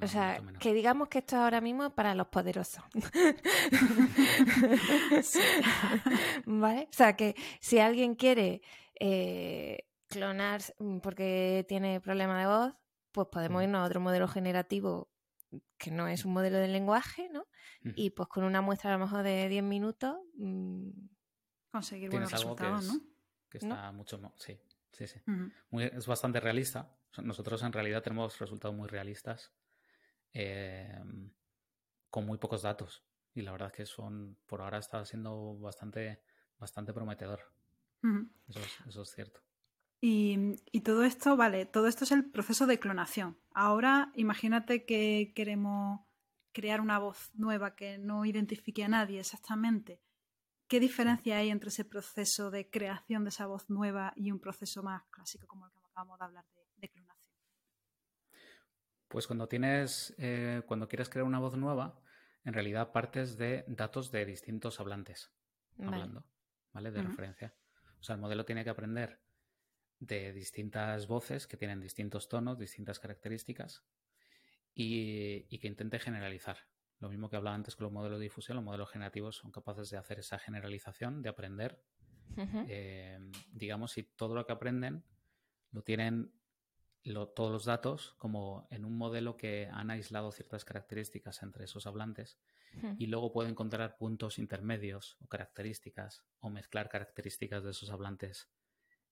[0.00, 2.82] o sea, que digamos que esto ahora mismo es para los poderosos.
[6.46, 6.88] ¿Vale?
[6.90, 8.62] O sea, que si alguien quiere
[8.98, 10.62] eh, clonar
[11.02, 12.74] porque tiene problema de voz,
[13.12, 15.10] pues podemos irnos a otro modelo generativo
[15.78, 17.46] que no es un modelo de lenguaje, ¿no?
[17.96, 20.16] Y pues con una muestra a lo mejor de 10 minutos...
[20.36, 20.90] Mm,
[21.70, 23.00] Conseguir buenos resultados, ¿no?
[23.48, 24.32] que está mucho más.
[24.36, 24.58] Sí,
[24.92, 25.20] sí, sí.
[25.78, 26.90] es bastante realista.
[27.22, 29.52] Nosotros en realidad tenemos resultados muy realistas
[30.32, 31.30] em,
[32.10, 33.04] con muy pocos datos.
[33.34, 36.22] Y la verdad es que son, por ahora está siendo bastante,
[36.58, 37.40] bastante prometedor.
[38.86, 39.40] eso, es, cierto.
[40.00, 43.36] Y, y, todo esto, vale, todo esto es el proceso de clonación.
[43.52, 46.00] Ahora imagínate que queremos
[46.52, 50.00] crear una voz nueva que no identifique a nadie exactamente.
[50.68, 54.82] ¿Qué diferencia hay entre ese proceso de creación de esa voz nueva y un proceso
[54.82, 56.44] más clásico como el que acabamos de hablar
[56.76, 57.32] de, clonación?
[59.08, 61.98] Pues cuando tienes, eh, cuando quieres crear una voz nueva,
[62.44, 65.32] en realidad partes de datos de distintos hablantes
[65.78, 66.26] hablando,
[66.72, 66.90] ¿vale?
[66.90, 67.54] De referencia.
[67.98, 69.22] O sea, el modelo tiene que aprender
[70.00, 73.84] de distintas voces que tienen distintos tonos, distintas características
[74.74, 76.58] y, que intente generalizar.
[77.00, 79.90] Lo mismo que hablaba antes con los modelos de difusión, los modelos generativos son capaces
[79.90, 81.82] de hacer esa generalización, de aprender.
[82.68, 83.18] Eh,
[83.50, 85.02] digamos, si todo lo que aprenden
[85.72, 86.32] lo tienen
[87.34, 92.38] todos los datos como en un modelo que han aislado ciertas características entre esos hablantes
[92.98, 98.50] y luego pueden encontrar puntos intermedios o características o mezclar características de esos hablantes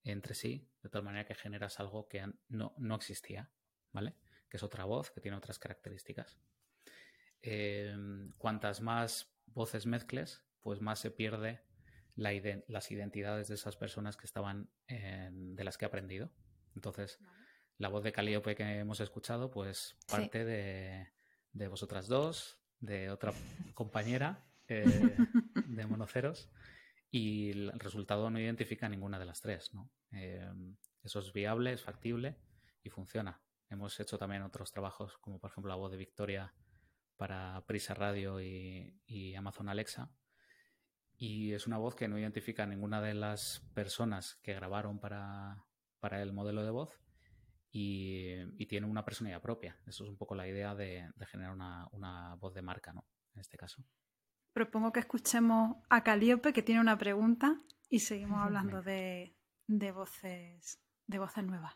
[0.07, 3.51] entre sí, de tal manera que generas algo que no, no existía,
[3.92, 4.14] ¿vale?
[4.49, 6.38] Que es otra voz, que tiene otras características.
[7.42, 11.62] Em, cuantas más voces mezcles, pues más se pierde
[12.14, 16.31] las identidades de esas personas que estaban, de las que he aprendido.
[16.75, 17.19] Entonces,
[17.79, 21.09] la voz de Calíope que hemos escuchado, pues parte de,
[21.53, 23.33] de, vosotras dos, de otra
[23.75, 25.16] compañera eh,
[25.66, 26.51] de monoceros,
[27.11, 29.73] y el resultado no identifica ninguna de las tres.
[29.75, 29.90] ¿no?
[30.12, 30.51] Eh,
[31.03, 32.37] eso es viable, es factible
[32.83, 33.40] y funciona.
[33.69, 36.55] Hemos hecho también otros trabajos, como por ejemplo la voz de Victoria
[37.16, 40.11] para Prisa Radio y, Amazon Alexa.
[41.16, 45.64] Y es una voz que no identifica ninguna de las personas que grabaron para,
[45.99, 47.01] para el modelo de voz
[47.79, 49.79] y, tiene una personalidad propia.
[49.87, 53.07] Eso es un poco la idea de, generar una, voz de marca, ¿no?
[53.35, 53.85] En este caso.
[54.57, 60.81] Propongo que escuchemos a Calíope, que tiene una pregunta, y seguimos hablando de, de voces,
[61.07, 61.75] de voces nuevas.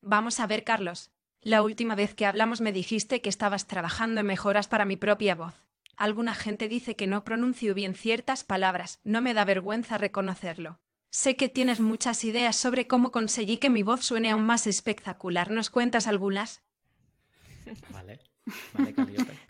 [0.00, 1.10] Vamos a ver, Carlos.
[1.40, 5.34] La última vez que hablamos me dijiste que estabas trabajando en mejoras para mi propia
[5.34, 5.60] voz.
[5.96, 10.78] Alguna gente dice que no pronuncio bien ciertas palabras, no me da vergüenza reconocerlo.
[11.10, 15.50] Sé que tienes muchas ideas sobre cómo conseguí que mi voz suene aún más espectacular.
[15.50, 16.62] ¿Nos cuentas algunas?
[17.90, 18.20] Vale.
[18.72, 18.94] Pues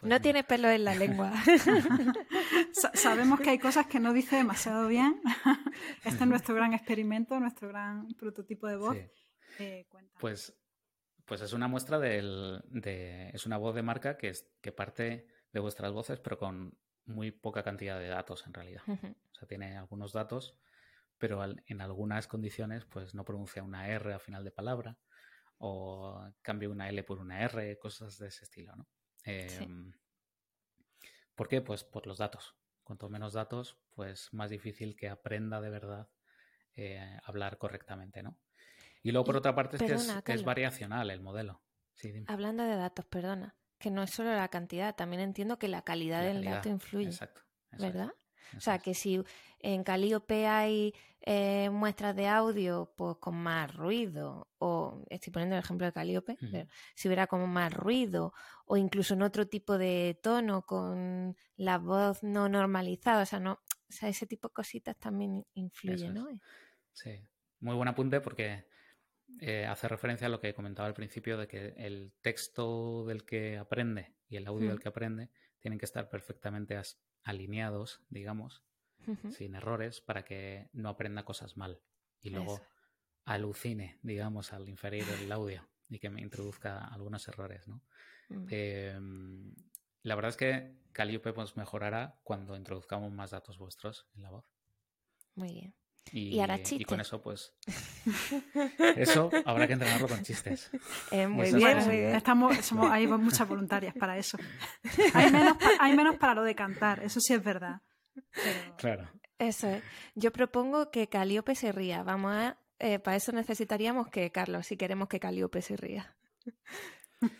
[0.03, 1.33] no tiene pelo en la lengua.
[2.95, 5.21] sabemos que hay cosas que no dice demasiado bien.
[6.05, 8.97] Este es nuestro gran experimento, nuestro gran prototipo de voz.
[9.59, 9.87] Eh,
[10.19, 10.55] pues,
[11.25, 13.31] pues es una muestra del, de.
[13.31, 16.77] Es una voz de marca que, es, que parte de vuestras voces, pero con
[17.07, 18.83] muy poca cantidad de datos en realidad.
[18.87, 20.57] O sea, tiene algunos datos
[21.23, 24.99] pero en algunas condiciones pues no pronuncia una R al final de palabra
[25.65, 28.89] o cambia una L por una R, cosas de ese estilo, ¿no?
[29.25, 29.93] Em,
[31.37, 31.61] ¿Por qué?
[31.61, 32.57] Pues por los datos.
[32.83, 36.09] Cuanto menos datos, pues más difícil que aprenda de verdad
[36.75, 38.37] eh, hablar correctamente, ¿no?
[39.05, 39.83] Y luego por otra parte es
[40.25, 41.63] que es, variacional el modelo.
[42.27, 46.23] Hablando de datos, perdona, que no es solo la cantidad, también entiendo que la calidad
[46.23, 47.07] del dato influye.
[47.07, 47.43] Exacto.
[47.71, 48.13] ¿Verdad?
[48.57, 49.23] O sea, que si
[49.61, 55.63] en Calliope hay eh, muestras de audio pues con más ruido, o estoy poniendo el
[55.63, 56.37] ejemplo de Calliope,
[56.95, 58.33] si hubiera como más ruido,
[58.67, 63.53] o incluso en otro tipo de tono con la voz no normalizada, o sea, no,
[63.53, 66.29] o sea, ese tipo de cositas también influyen, ¿no?
[66.93, 67.21] Sí,
[67.61, 68.67] muy buen apunte porque
[69.41, 73.59] eh, hace referencia a lo que comentaba al principio de que el texto del que
[73.59, 75.31] aprende y el audio del que aprende
[75.63, 76.79] tienen que estar perfectamente
[77.23, 78.63] alineados, digamos,
[79.31, 81.81] sin errores, para que no aprenda cosas mal
[82.21, 82.61] y luego
[83.25, 87.83] alucine, digamos, al inferir el audio y que me introduzca algunos errores, ¿no?
[88.29, 88.47] Mm.
[88.51, 89.55] Em,
[90.03, 94.45] la verdad es que Calliope pues, mejorará cuando introduzcamos más datos vuestros en la voz.
[95.35, 95.75] Muy bien.
[96.11, 96.39] Y,
[96.73, 97.55] y, con eso, pues.
[98.97, 100.71] Eso habrá que entrenarlo con chistes.
[101.11, 101.79] Eh, muy, bien,
[102.15, 104.37] Estamos, somos, hay muchas voluntarias para eso.
[105.15, 107.81] Hay menos, hay menos para lo de cantar, eso sí es verdad.
[108.77, 109.09] Claro.
[109.39, 109.83] Eso es.
[110.15, 112.03] Yo propongo que Caliope se ría.
[112.03, 112.59] Vamos a.
[112.79, 116.17] Eh, para eso necesitaríamos que, Carlos, si queremos que Caliope se ría.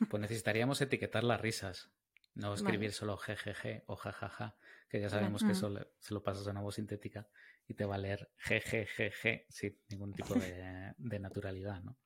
[0.09, 1.91] Pues necesitaríamos etiquetar las risas.
[2.35, 4.57] No escribir solo jejeje o jajaja,
[4.93, 7.27] que ya sabemos que eso se lo pasas a una voz sintética
[7.67, 11.97] y te va a leer jejejeje sin ningún tipo de, naturalidad, ¿no?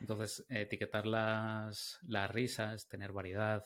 [0.00, 3.64] Entonces, etiquetar las, las risas, tener variedad,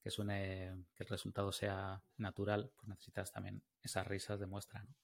[0.00, 4.94] que suene, que el resultado sea natural, pues necesitas también esas risas de muestra, ¿no?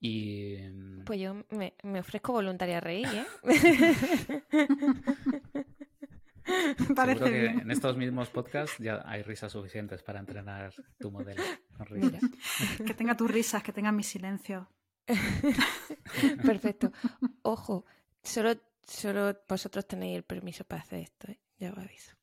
[0.00, 0.56] Y...
[0.56, 3.26] Mm, pues yo me, me ofrezco voluntaria a reír, ¿eh?
[6.78, 11.42] Seguro que en estos mismos podcasts ya hay risas suficientes para entrenar tu modelo
[11.76, 12.20] con risas.
[12.86, 14.68] que tenga tus risas, que tenga mi silencio.
[16.46, 16.92] Perfecto.
[17.42, 17.84] Ojo,
[18.22, 18.54] solo,
[18.86, 21.40] solo vosotros tenéis el permiso para hacer esto, ¿eh?
[21.58, 22.16] ya os aviso.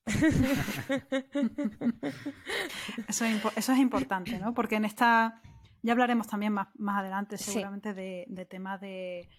[3.07, 4.53] eso, es eso es importante, ¿no?
[4.53, 5.41] Porque en esta,
[5.81, 9.29] ya hablaremos también más, más adelante seguramente de, de temas de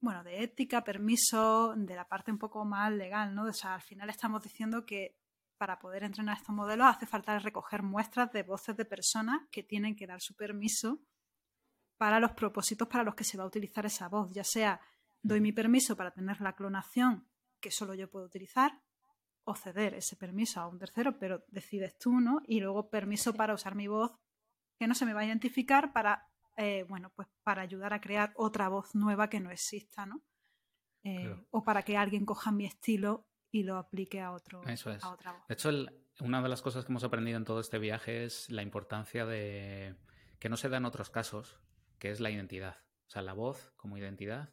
[0.00, 3.44] bueno, de ética, permiso, de la parte un poco más legal, ¿no?
[3.44, 5.16] O sea, al final estamos diciendo que
[5.58, 9.94] para poder entrenar estos modelos hace falta recoger muestras de voces de personas que tienen
[9.94, 11.02] que dar su permiso
[11.98, 14.80] para los propósitos para los que se va a utilizar esa voz, ya sea
[15.22, 17.28] doy mi permiso para tener la clonación
[17.60, 18.80] que solo yo puedo utilizar
[19.44, 22.40] o ceder ese permiso a un tercero, pero decides tú, ¿no?
[22.46, 24.12] Y luego permiso para usar mi voz
[24.78, 28.32] que no se me va a identificar para, eh, bueno, pues para ayudar a crear
[28.36, 30.22] otra voz nueva que no exista, ¿no?
[31.02, 35.32] Eh, o para que alguien coja mi estilo y lo aplique a, otro, a otra
[35.32, 35.46] voz.
[35.48, 35.70] De hecho,
[36.20, 39.96] una de las cosas que hemos aprendido en todo este viaje es la importancia de
[40.38, 41.60] que no se da en otros casos,
[41.98, 42.76] que es la identidad.
[43.06, 44.52] O sea, la voz como identidad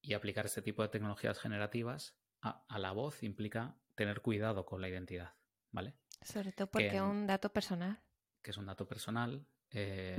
[0.00, 4.88] y aplicar este tipo de tecnologías generativas a, la voz implica tener cuidado con la
[4.88, 5.34] identidad,
[5.72, 5.96] ¿vale?
[6.22, 8.00] Sobre todo porque es un dato personal.
[8.42, 10.16] Que es un dato personal, eh,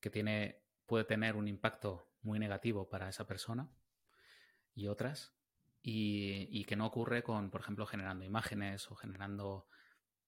[0.00, 3.70] que tiene, puede tener un impacto muy negativo para esa persona
[4.74, 5.34] y otras,
[5.82, 9.66] y, que no ocurre con, por ejemplo, generando imágenes o generando,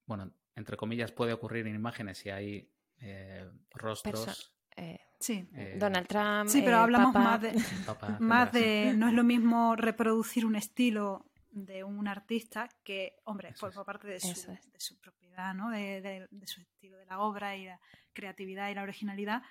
[0.07, 5.49] bueno, entre comillas, puede ocurrir en imágenes si hay eh, rostros eh, sí.
[5.55, 6.49] Eh, Donald Trump.
[6.49, 7.53] Sí, pero hablamos más de,
[8.20, 8.95] más de.
[8.97, 14.20] No es lo mismo reproducir un estilo de un artista que, hombre, forma parte de
[14.20, 15.70] su, de su, propiedad, ¿no?
[15.70, 17.79] De, su estilo de la obra y la
[18.14, 19.43] creatividad y la originalidad,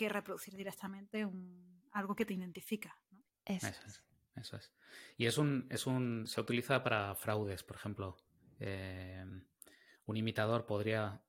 [0.00, 2.96] que reproducir directamente un, algo que te identifica.
[3.10, 3.22] ¿no?
[3.44, 3.66] Eso.
[3.66, 4.02] es.
[4.34, 4.72] Eso es.
[5.18, 6.26] Y es un, es un.
[6.26, 8.16] se utiliza para fraudes, por ejemplo.
[8.60, 9.22] Eh,
[10.06, 11.22] un imitador podría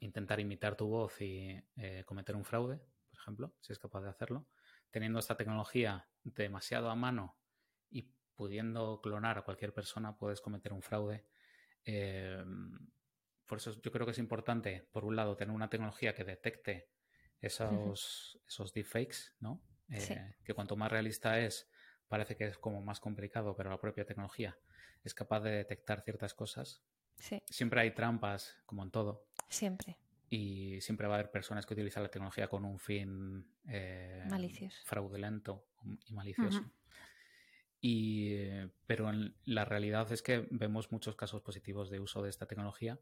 [0.00, 2.78] intentar imitar tu voz y eh, cometer un fraude,
[3.10, 4.46] por ejemplo, si es capaz de hacerlo,
[4.90, 7.36] teniendo esta tecnología demasiado a mano
[7.90, 11.26] y pudiendo clonar a cualquier persona, puedes cometer un fraude.
[11.84, 12.78] Em,
[13.44, 16.88] por eso yo creo que es importante, por un lado, tener una tecnología que detecte
[17.40, 19.60] esos, esos deepfakes, ¿no?
[19.90, 21.68] Eh, que cuanto más realista es,
[22.08, 24.58] parece que es como más complicado, pero la propia tecnología
[25.04, 26.82] es capaz de detectar ciertas cosas.
[27.46, 29.26] Siempre hay trampas, como en todo.
[29.48, 29.98] Siempre.
[30.28, 34.24] Y siempre va a haber personas que utilizan la tecnología con un fin eh,
[34.84, 35.68] fraudulento
[36.06, 36.64] y malicioso.
[37.80, 38.36] y,
[38.86, 39.12] pero
[39.44, 42.98] la realidad es que vemos muchos casos positivos de uso de esta tecnología.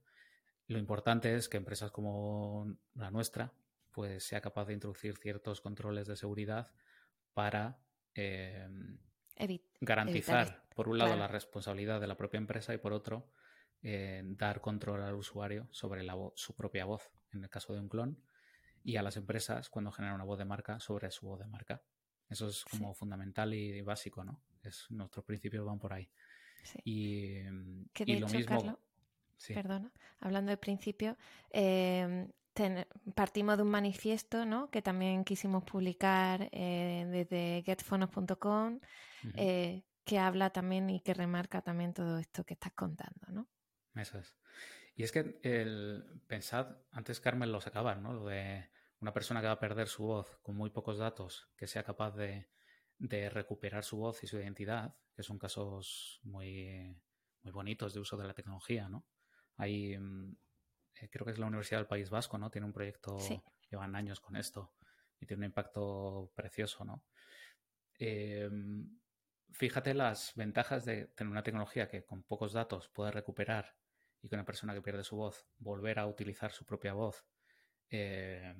[0.66, 3.54] Lo importante es que empresas como la nuestra
[3.94, 6.72] pues sea capaz de introducir ciertos controles de seguridad
[7.32, 7.78] para
[8.14, 8.68] eh,
[9.80, 13.30] garantizar, por un lado, la responsabilidad de la propia empresa y por otro,
[13.82, 18.18] dar control al usuario sobre la su propia voz, en el caso de un clon,
[18.82, 21.82] y a las empresas, cuando generan una voz de marca, sobre su voz de marca.
[22.28, 24.42] Eso es como fundamental y básico, ¿no?
[24.62, 26.10] Es, nuestros principios van por ahí.
[26.84, 28.78] Y, lo mismo.
[29.48, 31.16] perdona, hablando de principio,
[33.14, 34.70] partimos de un manifiesto ¿no?
[34.70, 38.80] que también quisimos publicar eh, desde getfonos.com,
[39.36, 43.48] eh, que habla también y que remarca también todo esto que estás contando, ¿no?
[43.94, 44.34] Eso es.
[44.96, 48.12] Y es que el, pensad, antes Carmen lo sacaba, ¿no?
[48.12, 51.66] Lo de una persona que va a perder su voz con muy pocos datos, que
[51.66, 52.48] sea capaz de,
[53.30, 56.96] recuperar su voz y su identidad, que son casos muy,
[57.42, 59.04] muy bonitos de uso de la tecnología, ¿no?
[59.56, 60.36] Hay, mm,
[61.00, 62.50] eh, creo que es la Universidad del País Vasco, ¿no?
[62.50, 63.18] Tiene un proyecto,
[63.70, 64.72] llevan años con esto
[65.20, 67.04] y tiene un impacto precioso, ¿no?
[67.98, 68.98] Em,
[69.52, 73.76] fíjate las ventajas de tener una tecnología que con pocos datos puede recuperar
[74.22, 77.24] y que una persona que pierde su voz volver a utilizar su propia voz
[77.90, 78.54] eh,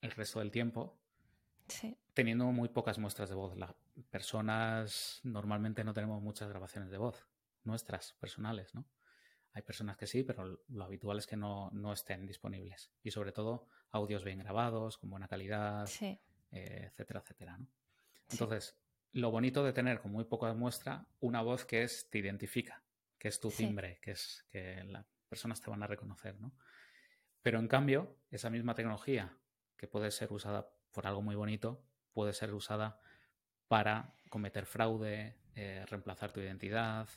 [0.00, 0.98] el resto del tiempo,
[2.14, 3.56] teniendo muy pocas muestras de voz.
[3.56, 3.74] Las
[4.10, 7.26] personas normalmente no tenemos muchas grabaciones de voz
[7.64, 8.84] nuestras, personales, ¿no?
[9.52, 12.92] Hay personas que sí, pero lo habitual es que no, estén disponibles.
[13.02, 17.66] Y sobre todo audios bien grabados, con buena calidad, eh, etcétera, etcétera, ¿no?
[18.30, 18.78] Entonces,
[19.12, 22.82] lo bonito de tener con muy poca muestra una voz que es, te identifica
[23.18, 26.52] que es tu timbre, que es que las personas te van a reconocer, ¿no?
[27.42, 29.36] Pero en cambio, esa misma tecnología
[29.76, 32.98] que puede ser usada por algo muy bonito, puede ser usada
[33.68, 37.08] para cometer fraude, eh, reemplazar tu identidad,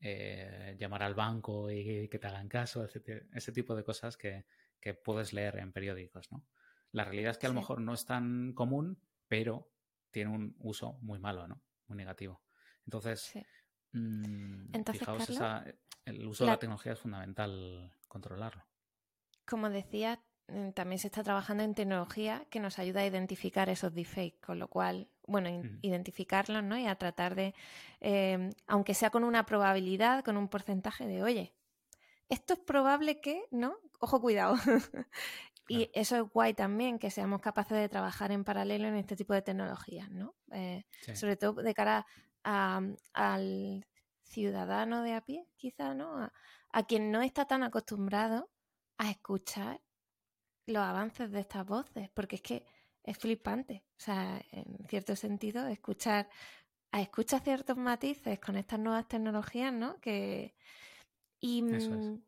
[0.00, 4.46] eh, llamar al banco y que te hagan caso, ese, tipo de cosas que,
[5.04, 6.46] puedes leer en periódicos, ¿no?
[6.92, 8.98] La realidad es que a lo mejor no es tan común,
[9.28, 9.70] pero
[10.10, 11.62] tiene un uso muy malo, ¿no?
[11.86, 12.42] Muy negativo.
[12.84, 13.32] Entonces,
[13.92, 15.02] Mm, Entonces,
[16.04, 18.64] el uso de la tecnología es fundamental controlarlo.
[19.46, 20.29] Como decía, mm,
[20.74, 24.68] también se está trabajando en tecnología que nos ayuda a identificar esos deepfakes, con lo
[24.68, 25.48] cual, bueno,
[25.82, 26.76] identificarlos, ¿no?
[26.76, 27.54] Y a tratar de,
[28.00, 31.54] em, aunque sea con una probabilidad, con un porcentaje de, oye,
[32.28, 33.76] esto es probable que, ¿no?
[33.98, 34.54] Ojo, cuidado.
[35.68, 39.34] y eso es guay también, que seamos capaces de trabajar en paralelo en este tipo
[39.34, 40.34] de tecnologías, ¿no?
[40.52, 40.84] Eh,
[41.14, 42.06] sobre todo de cara
[42.42, 43.86] al
[44.24, 46.30] ciudadano de a pie, quizá, ¿no?
[46.72, 48.48] A, quien no está tan acostumbrado
[48.96, 49.80] a escuchar
[50.70, 52.64] los avances de estas voces, porque es que
[53.02, 53.84] es flipante.
[53.98, 56.28] O sea, en cierto sentido, escuchar,
[56.92, 60.00] a escuchar ciertos matices con estas nuevas tecnologías, ¿no?
[60.00, 60.54] Que.
[61.40, 62.22] Y, mm,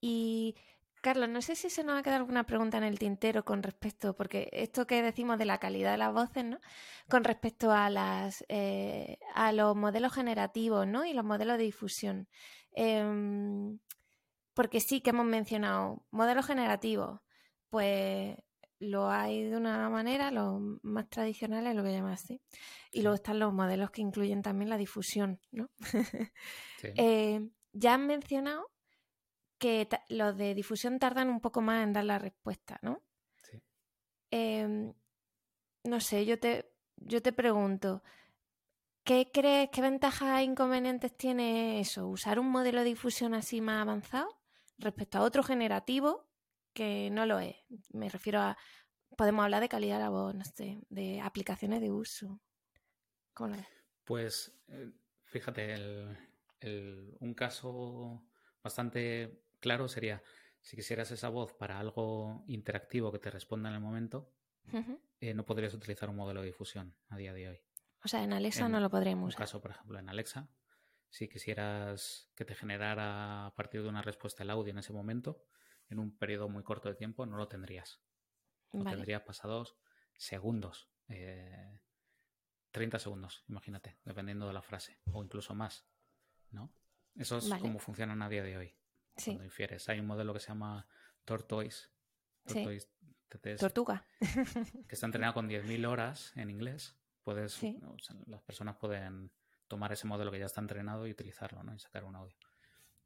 [0.00, 0.54] y
[1.00, 4.16] Carlos, no sé si se nos ha quedado alguna pregunta en el tintero con respecto,
[4.16, 6.58] porque esto que decimos de la calidad de las voces, ¿no?
[7.10, 11.04] Con respecto a las eh, a los modelos generativos, ¿no?
[11.04, 12.28] Y los modelos de difusión.
[12.72, 13.78] Em,
[14.54, 17.20] porque sí que hemos mencionado modelos generativos,
[17.74, 18.36] pues
[18.78, 22.40] lo hay de una manera, los más tradicionales lo voy a llamar así.
[22.92, 25.70] Y luego están los modelos que incluyen también la difusión, ¿no?
[26.96, 27.40] Eh,
[27.72, 28.70] ya han mencionado
[29.58, 33.02] que los de difusión tardan un poco más en dar la respuesta, ¿no?
[33.42, 33.60] Sí.
[34.30, 34.94] Em,
[35.82, 38.04] no sé, yo te, yo te pregunto,
[39.02, 42.06] ¿qué crees, qué ventajas e inconvenientes tiene eso?
[42.06, 44.28] ¿Usar un modelo de difusión así más avanzado
[44.78, 46.28] respecto a otro generativo
[46.74, 47.56] que no lo es?
[47.92, 48.58] Me refiero a,
[49.16, 52.40] podemos hablar de calidad de la voz, no sé, de aplicaciones de uso.
[53.32, 53.66] ¿Cómo lo ves?
[54.04, 54.92] Pues eh,
[55.24, 55.74] fíjate,
[57.20, 58.22] un caso
[58.62, 60.22] bastante claro sería,
[60.60, 64.30] si quisieras esa voz para algo interactivo que te responda en el momento,
[65.20, 67.60] eh, no podrías utilizar un modelo de difusión a día de hoy.
[68.02, 69.40] O sea, en Alexa no lo podríamos usar.
[69.40, 70.48] En caso, por ejemplo, en Alexa,
[71.08, 75.42] si quisieras que te generara a partir de una respuesta el audio en ese momento,
[75.88, 78.00] en un periodo muy corto de tiempo, no lo tendrías.
[78.72, 79.76] Lo tendrías pasados
[80.16, 80.88] segundos.
[81.06, 81.76] 30
[82.96, 85.86] eh, segundos, imagínate, dependiendo de la frase, o incluso más,
[86.50, 86.72] ¿no?
[87.16, 88.74] Eso es como funcionan a día de hoy.
[89.22, 89.88] Cuando infieres.
[89.88, 90.86] Hay un modelo que se llama
[91.24, 91.90] Tortoise.
[93.58, 94.06] Tortuga.
[94.88, 96.96] que está entrenado con 10.000 horas en inglés.
[97.22, 97.60] Puedes,
[98.26, 99.30] las personas pueden
[99.68, 101.74] tomar ese modelo que ya está entrenado y utilizarlo, ¿no?
[101.74, 102.36] Y sacar un audio.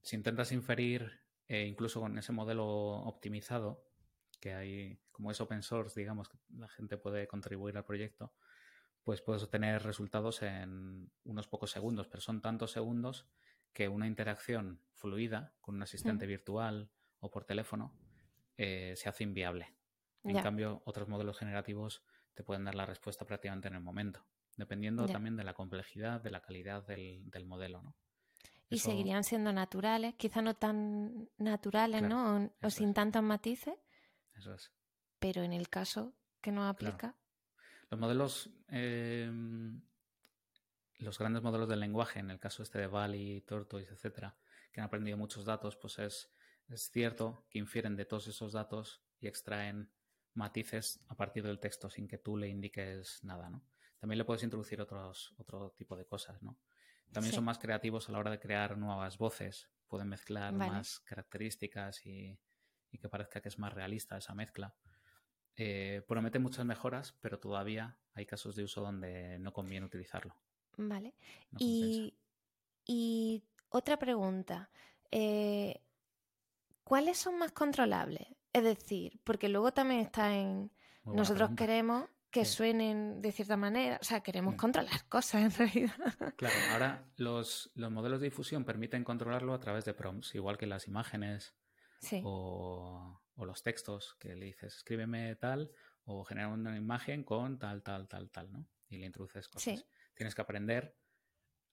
[0.03, 3.85] Si intentas inferir, eh, incluso con ese modelo optimizado,
[4.41, 8.33] que hay, como es open source, digamos, que la gente puede contribuir al proyecto,
[9.03, 13.27] pues puedes obtener resultados en unos pocos segundos, pero son tantos segundos
[13.73, 16.29] que una interacción fluida con un asistente mm.
[16.29, 16.91] virtual
[17.21, 17.97] o por teléfono
[18.57, 19.75] eh, se hace inviable.
[20.25, 22.03] En cambio, otros modelos generativos
[22.35, 24.27] te pueden dar la respuesta prácticamente en el momento,
[24.57, 27.95] dependiendo también de la complejidad, de la calidad del, modelo, ¿no?
[28.71, 32.51] Y seguirían siendo naturales, quizá no tan naturales, ¿no?
[32.63, 33.75] O, sin tantos matices.
[34.35, 34.71] Eso es.
[35.19, 37.17] Pero en el caso que no aplica.
[37.91, 39.31] Los modelos eh,
[40.99, 44.37] los grandes modelos del lenguaje, en el caso este de Bali, Tortoise, etcétera,
[44.73, 46.31] que han aprendido muchos datos, pues es,
[46.69, 49.91] es cierto que infieren de todos esos datos y extraen
[50.35, 53.65] matices a partir del texto sin que tú le indiques nada, ¿no?
[53.99, 56.59] También le puedes introducir otros, otro tipo de cosas, ¿no?
[57.13, 62.05] También son más creativos a la hora de crear nuevas voces, pueden mezclar más características
[62.05, 62.39] y,
[63.01, 64.75] que parezca que es más realista esa mezcla.
[65.57, 70.37] Eh, promete muchas mejoras, pero todavía hay casos de uso donde no conviene utilizarlo.
[70.77, 71.15] Vale.
[71.59, 72.15] y,
[73.71, 74.71] otra pregunta.
[75.11, 75.83] Eh,
[76.85, 78.27] ¿Cuáles son más controlables?
[78.53, 80.73] Es decir, porque luego también está en...
[81.05, 84.59] nosotros queremos que suenen de cierta manera, o sea, queremos mm.
[84.59, 85.95] controlar cosas en realidad.
[86.37, 90.87] Claro, ahora los, modelos de difusión permiten controlarlo a través de prompts, igual que las
[90.87, 91.55] imágenes
[92.23, 95.71] o, los textos, que le dices, escríbeme tal
[96.05, 98.67] o genera una imagen con tal, tal, tal, tal, ¿no?
[98.89, 99.79] Y le introduces cosas.
[99.79, 99.85] Sí.
[100.15, 100.97] Tienes que aprender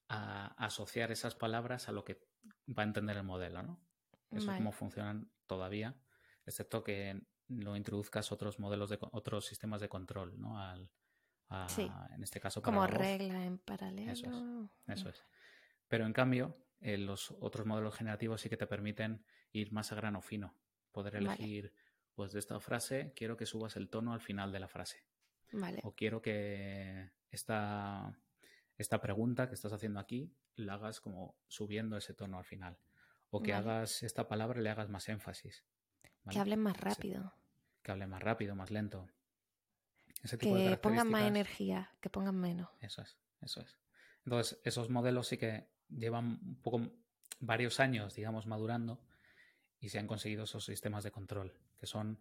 [0.10, 2.22] a asociar esas palabras a lo que
[2.68, 3.82] va a entender el modelo, ¿no?
[4.32, 5.96] Eso es como funcionan todavía,
[6.46, 10.60] excepto que no introduzcas otros modelos de otros sistemas de control, ¿no?
[10.60, 10.90] Al,
[11.68, 11.90] sí.
[12.16, 14.70] En este caso, como regla en paralelo.
[14.88, 15.24] Eso es.
[15.88, 19.96] Pero en cambio, eh, los otros modelos generativos sí que te permiten ir más a
[19.96, 20.56] grano fino,
[20.92, 21.74] poder elegir,
[22.14, 25.04] pues de esta frase quiero que subas el tono al final de la frase.
[25.52, 25.80] Vale.
[25.84, 28.18] O quiero que esta
[28.78, 32.78] esta pregunta que estás haciendo aquí la hagas como subiendo ese tono al final.
[33.30, 35.66] O que hagas esta palabra y le hagas más énfasis.
[36.30, 37.34] Que hablen más rápido.
[37.82, 39.08] Que hablen más rápido, más lento.
[40.40, 42.70] que pongan más energía, que pongan menos.
[42.82, 43.78] Eso es, eso es.
[44.26, 46.82] Entonces, esos modelos sí que llevan un poco
[47.40, 49.00] varios años, digamos, madurando
[49.80, 52.20] y se han conseguido esos sistemas de control, que son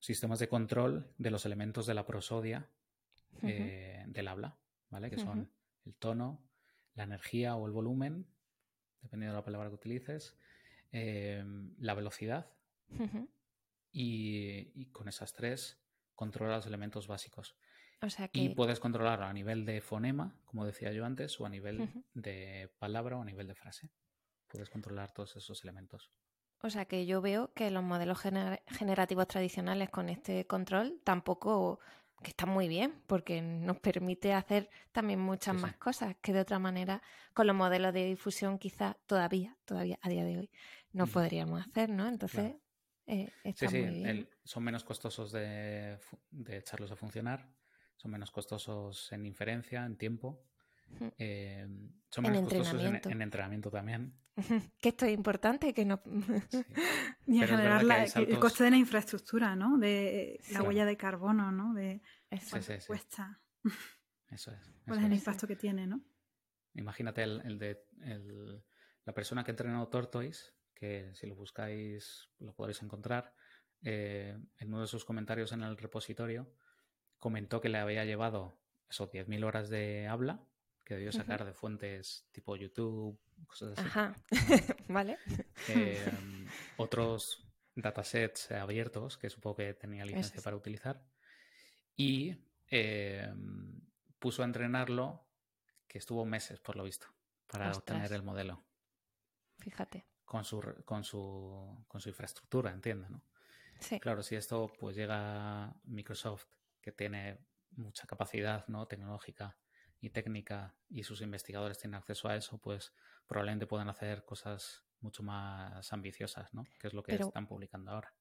[0.00, 2.68] sistemas de control de los elementos de la prosodia
[3.42, 4.58] eh, del habla,
[4.90, 5.10] ¿vale?
[5.10, 5.50] Que son
[5.86, 6.42] el tono,
[6.94, 8.26] la energía o el volumen,
[9.00, 10.36] dependiendo de la palabra que utilices,
[10.90, 12.50] em, la velocidad
[13.92, 15.78] y, con esas tres
[16.14, 17.56] controla los elementos básicos.
[18.32, 22.72] Y puedes controlarlo a nivel de fonema, como decía yo antes, o a nivel de
[22.78, 23.90] palabra o a nivel de frase.
[24.48, 26.10] Puedes controlar todos esos elementos.
[26.62, 31.80] O sea que yo veo que los modelos generativos tradicionales con este control tampoco
[32.22, 36.58] que están muy bien, porque nos permite hacer también muchas más cosas que de otra
[36.58, 37.02] manera
[37.34, 40.50] con los modelos de difusión quizá todavía, todavía a día de hoy
[40.92, 42.06] no podríamos hacer, ¿no?
[42.06, 42.54] Entonces,
[43.06, 44.28] eh, está muy bien.
[44.44, 45.98] son menos costosos de,
[46.30, 47.48] de echarlos a funcionar
[48.02, 50.44] son menos costosos en inferencia, en tiempo.
[51.18, 51.68] Eh,
[52.10, 54.18] son menos costosos en, entrenamiento también.
[54.80, 56.02] Que esto es importante, que no...
[57.26, 59.78] Y en general el coste de la infraestructura, ¿no?
[59.78, 61.74] De la huella de carbono, ¿no?
[61.74, 62.58] De Eso.
[62.88, 63.40] cuesta.
[64.28, 64.72] Eso es.
[64.86, 66.02] ¿Cuál es el impacto que tiene, no?
[66.74, 67.84] Imagínate el, de
[69.04, 73.32] la persona que entrenó Tortoise, que si lo buscáis lo podréis encontrar,
[73.84, 76.52] eh, en uno de sus comentarios en el repositorio
[77.18, 78.58] comentó que le había llevado
[78.90, 80.44] esos 10.000 horas de habla
[80.84, 83.16] que debió sacar de fuentes tipo YouTube,
[83.46, 83.86] cosas así.
[83.86, 84.16] Ajá,
[84.88, 85.18] vale.
[85.68, 91.00] Em, otros datasets abiertos que supongo que tenía licencia para utilizar.
[91.94, 93.80] Y em,
[94.18, 95.28] puso a entrenarlo,
[95.86, 97.06] que estuvo meses por lo visto,
[97.46, 98.64] para obtener el modelo.
[99.58, 100.11] Fíjate.
[100.32, 103.20] Con su, con su, con su infraestructura, entiendo, ¿no?
[103.80, 104.00] Sí.
[104.00, 106.46] Claro, si esto pues llega a Microsoft
[106.80, 108.86] que tiene mucha capacidad ¿no?
[108.86, 109.58] tecnológica
[110.00, 112.94] y técnica y sus investigadores tienen acceso a eso, pues
[113.26, 116.64] probablemente puedan hacer cosas mucho más ambiciosas, ¿no?
[116.80, 118.14] Que es lo que están publicando ahora.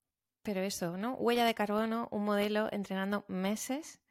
[0.44, 1.14] Pero eso, ¿no?
[1.14, 4.02] Huella de carbono, un modelo entrenando meses.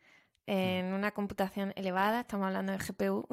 [0.47, 3.29] En una computación elevada, estamos hablando de GPU,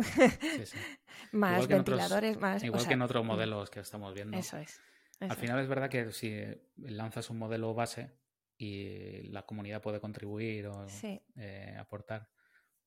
[1.32, 2.64] más ventiladores, más...
[2.64, 4.38] Igual que en otros modelos que estamos viendo.
[4.38, 4.80] Eso es.
[5.20, 6.36] Al final es verdad que si
[6.78, 8.12] lanzas un modelo base,
[8.58, 10.88] y la comunidad puede contribuir o
[11.36, 12.30] eh, aportar,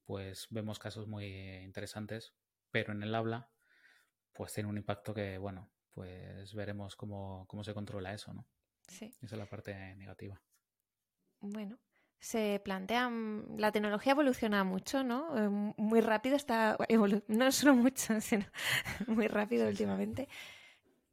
[0.04, 1.26] pues vemos casos muy
[1.62, 2.34] interesantes,
[2.70, 3.50] pero en el habla,
[4.32, 8.48] pues tiene un impacto que, bueno, pues veremos cómo, cómo se controla eso, ¿no?
[8.88, 9.14] Sí.
[9.22, 10.42] Esa es la parte negativa.
[11.40, 11.78] Bueno,
[12.20, 15.36] se plantean, la tecnología evoluciona mucho, ¿no?
[15.36, 16.76] Eh, muy rápido está,
[17.28, 18.44] no solo mucho, sino
[19.06, 20.28] muy rápido últimamente.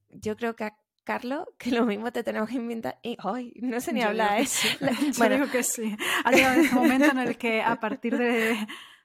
[0.10, 0.72] Yo creo que
[1.06, 3.00] Carlos, que lo mismo te tenemos que inventar.
[3.02, 4.48] Y hoy no sé ni hablar, ¿eh?
[5.18, 5.96] bueno, que sí.
[6.26, 8.58] Ha llegado ese momento en el que a partir de,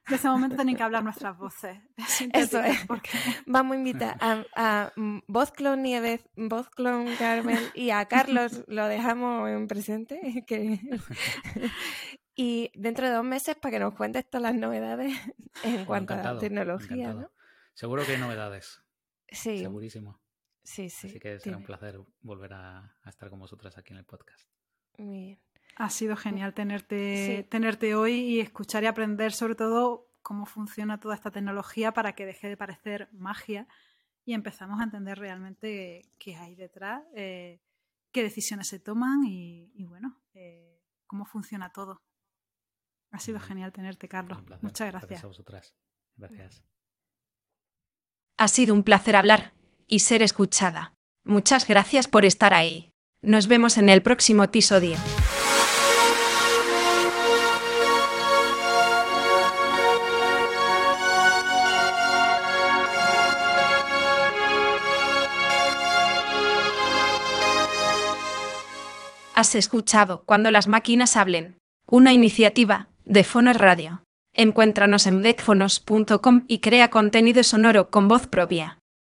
[0.09, 1.79] ese momento tienen que hablar nuestras voces.
[2.33, 2.85] Eso es.
[2.87, 3.11] Porque...
[3.47, 4.93] Vamos a invitar a, a
[5.55, 6.25] Clon Nieves,
[6.75, 10.45] Clon Carmen y a Carlos lo dejamos en presente.
[10.47, 10.81] Que...
[12.35, 15.17] y dentro de dos meses para que nos cuentes todas las novedades
[15.63, 17.15] en cuanto a tecnología.
[17.15, 17.31] ¿no?
[17.75, 18.83] Seguro que hay novedades.
[19.29, 19.61] Sí.
[19.61, 20.21] Segurísimo.
[20.65, 21.09] Sí, sí.
[21.09, 24.49] Así que será un placer volver a, estar con vosotras aquí en el podcast.
[24.99, 25.41] Muy bien.
[25.83, 31.17] Ha sido genial tenerte, tenerte hoy y escuchar y aprender sobre todo cómo funciona toda
[31.17, 33.67] esta tecnología para que deje de parecer magia
[34.25, 37.61] y empezamos a entender realmente qué hay detrás, eh,
[38.13, 42.01] qué decisiones se toman y, bueno, eh, cómo funciona todo.
[43.11, 44.39] Ha sido genial tenerte, Carlos.
[44.61, 45.09] Muchas gracias.
[45.09, 45.75] Gracias a vosotras.
[46.15, 46.63] Gracias.
[48.37, 49.53] Ha sido un placer hablar
[49.89, 50.95] y ser escuchada.
[51.25, 52.93] Muchas gracias por estar ahí.
[53.21, 54.97] Nos vemos en el próximo episodio.
[69.43, 71.57] Has escuchado Cuando las máquinas hablen,
[71.89, 74.05] una iniciativa de Fonos Radio.
[74.35, 78.79] Encuéntranos en decfonos.com y crea contenido sonoro con voz propia.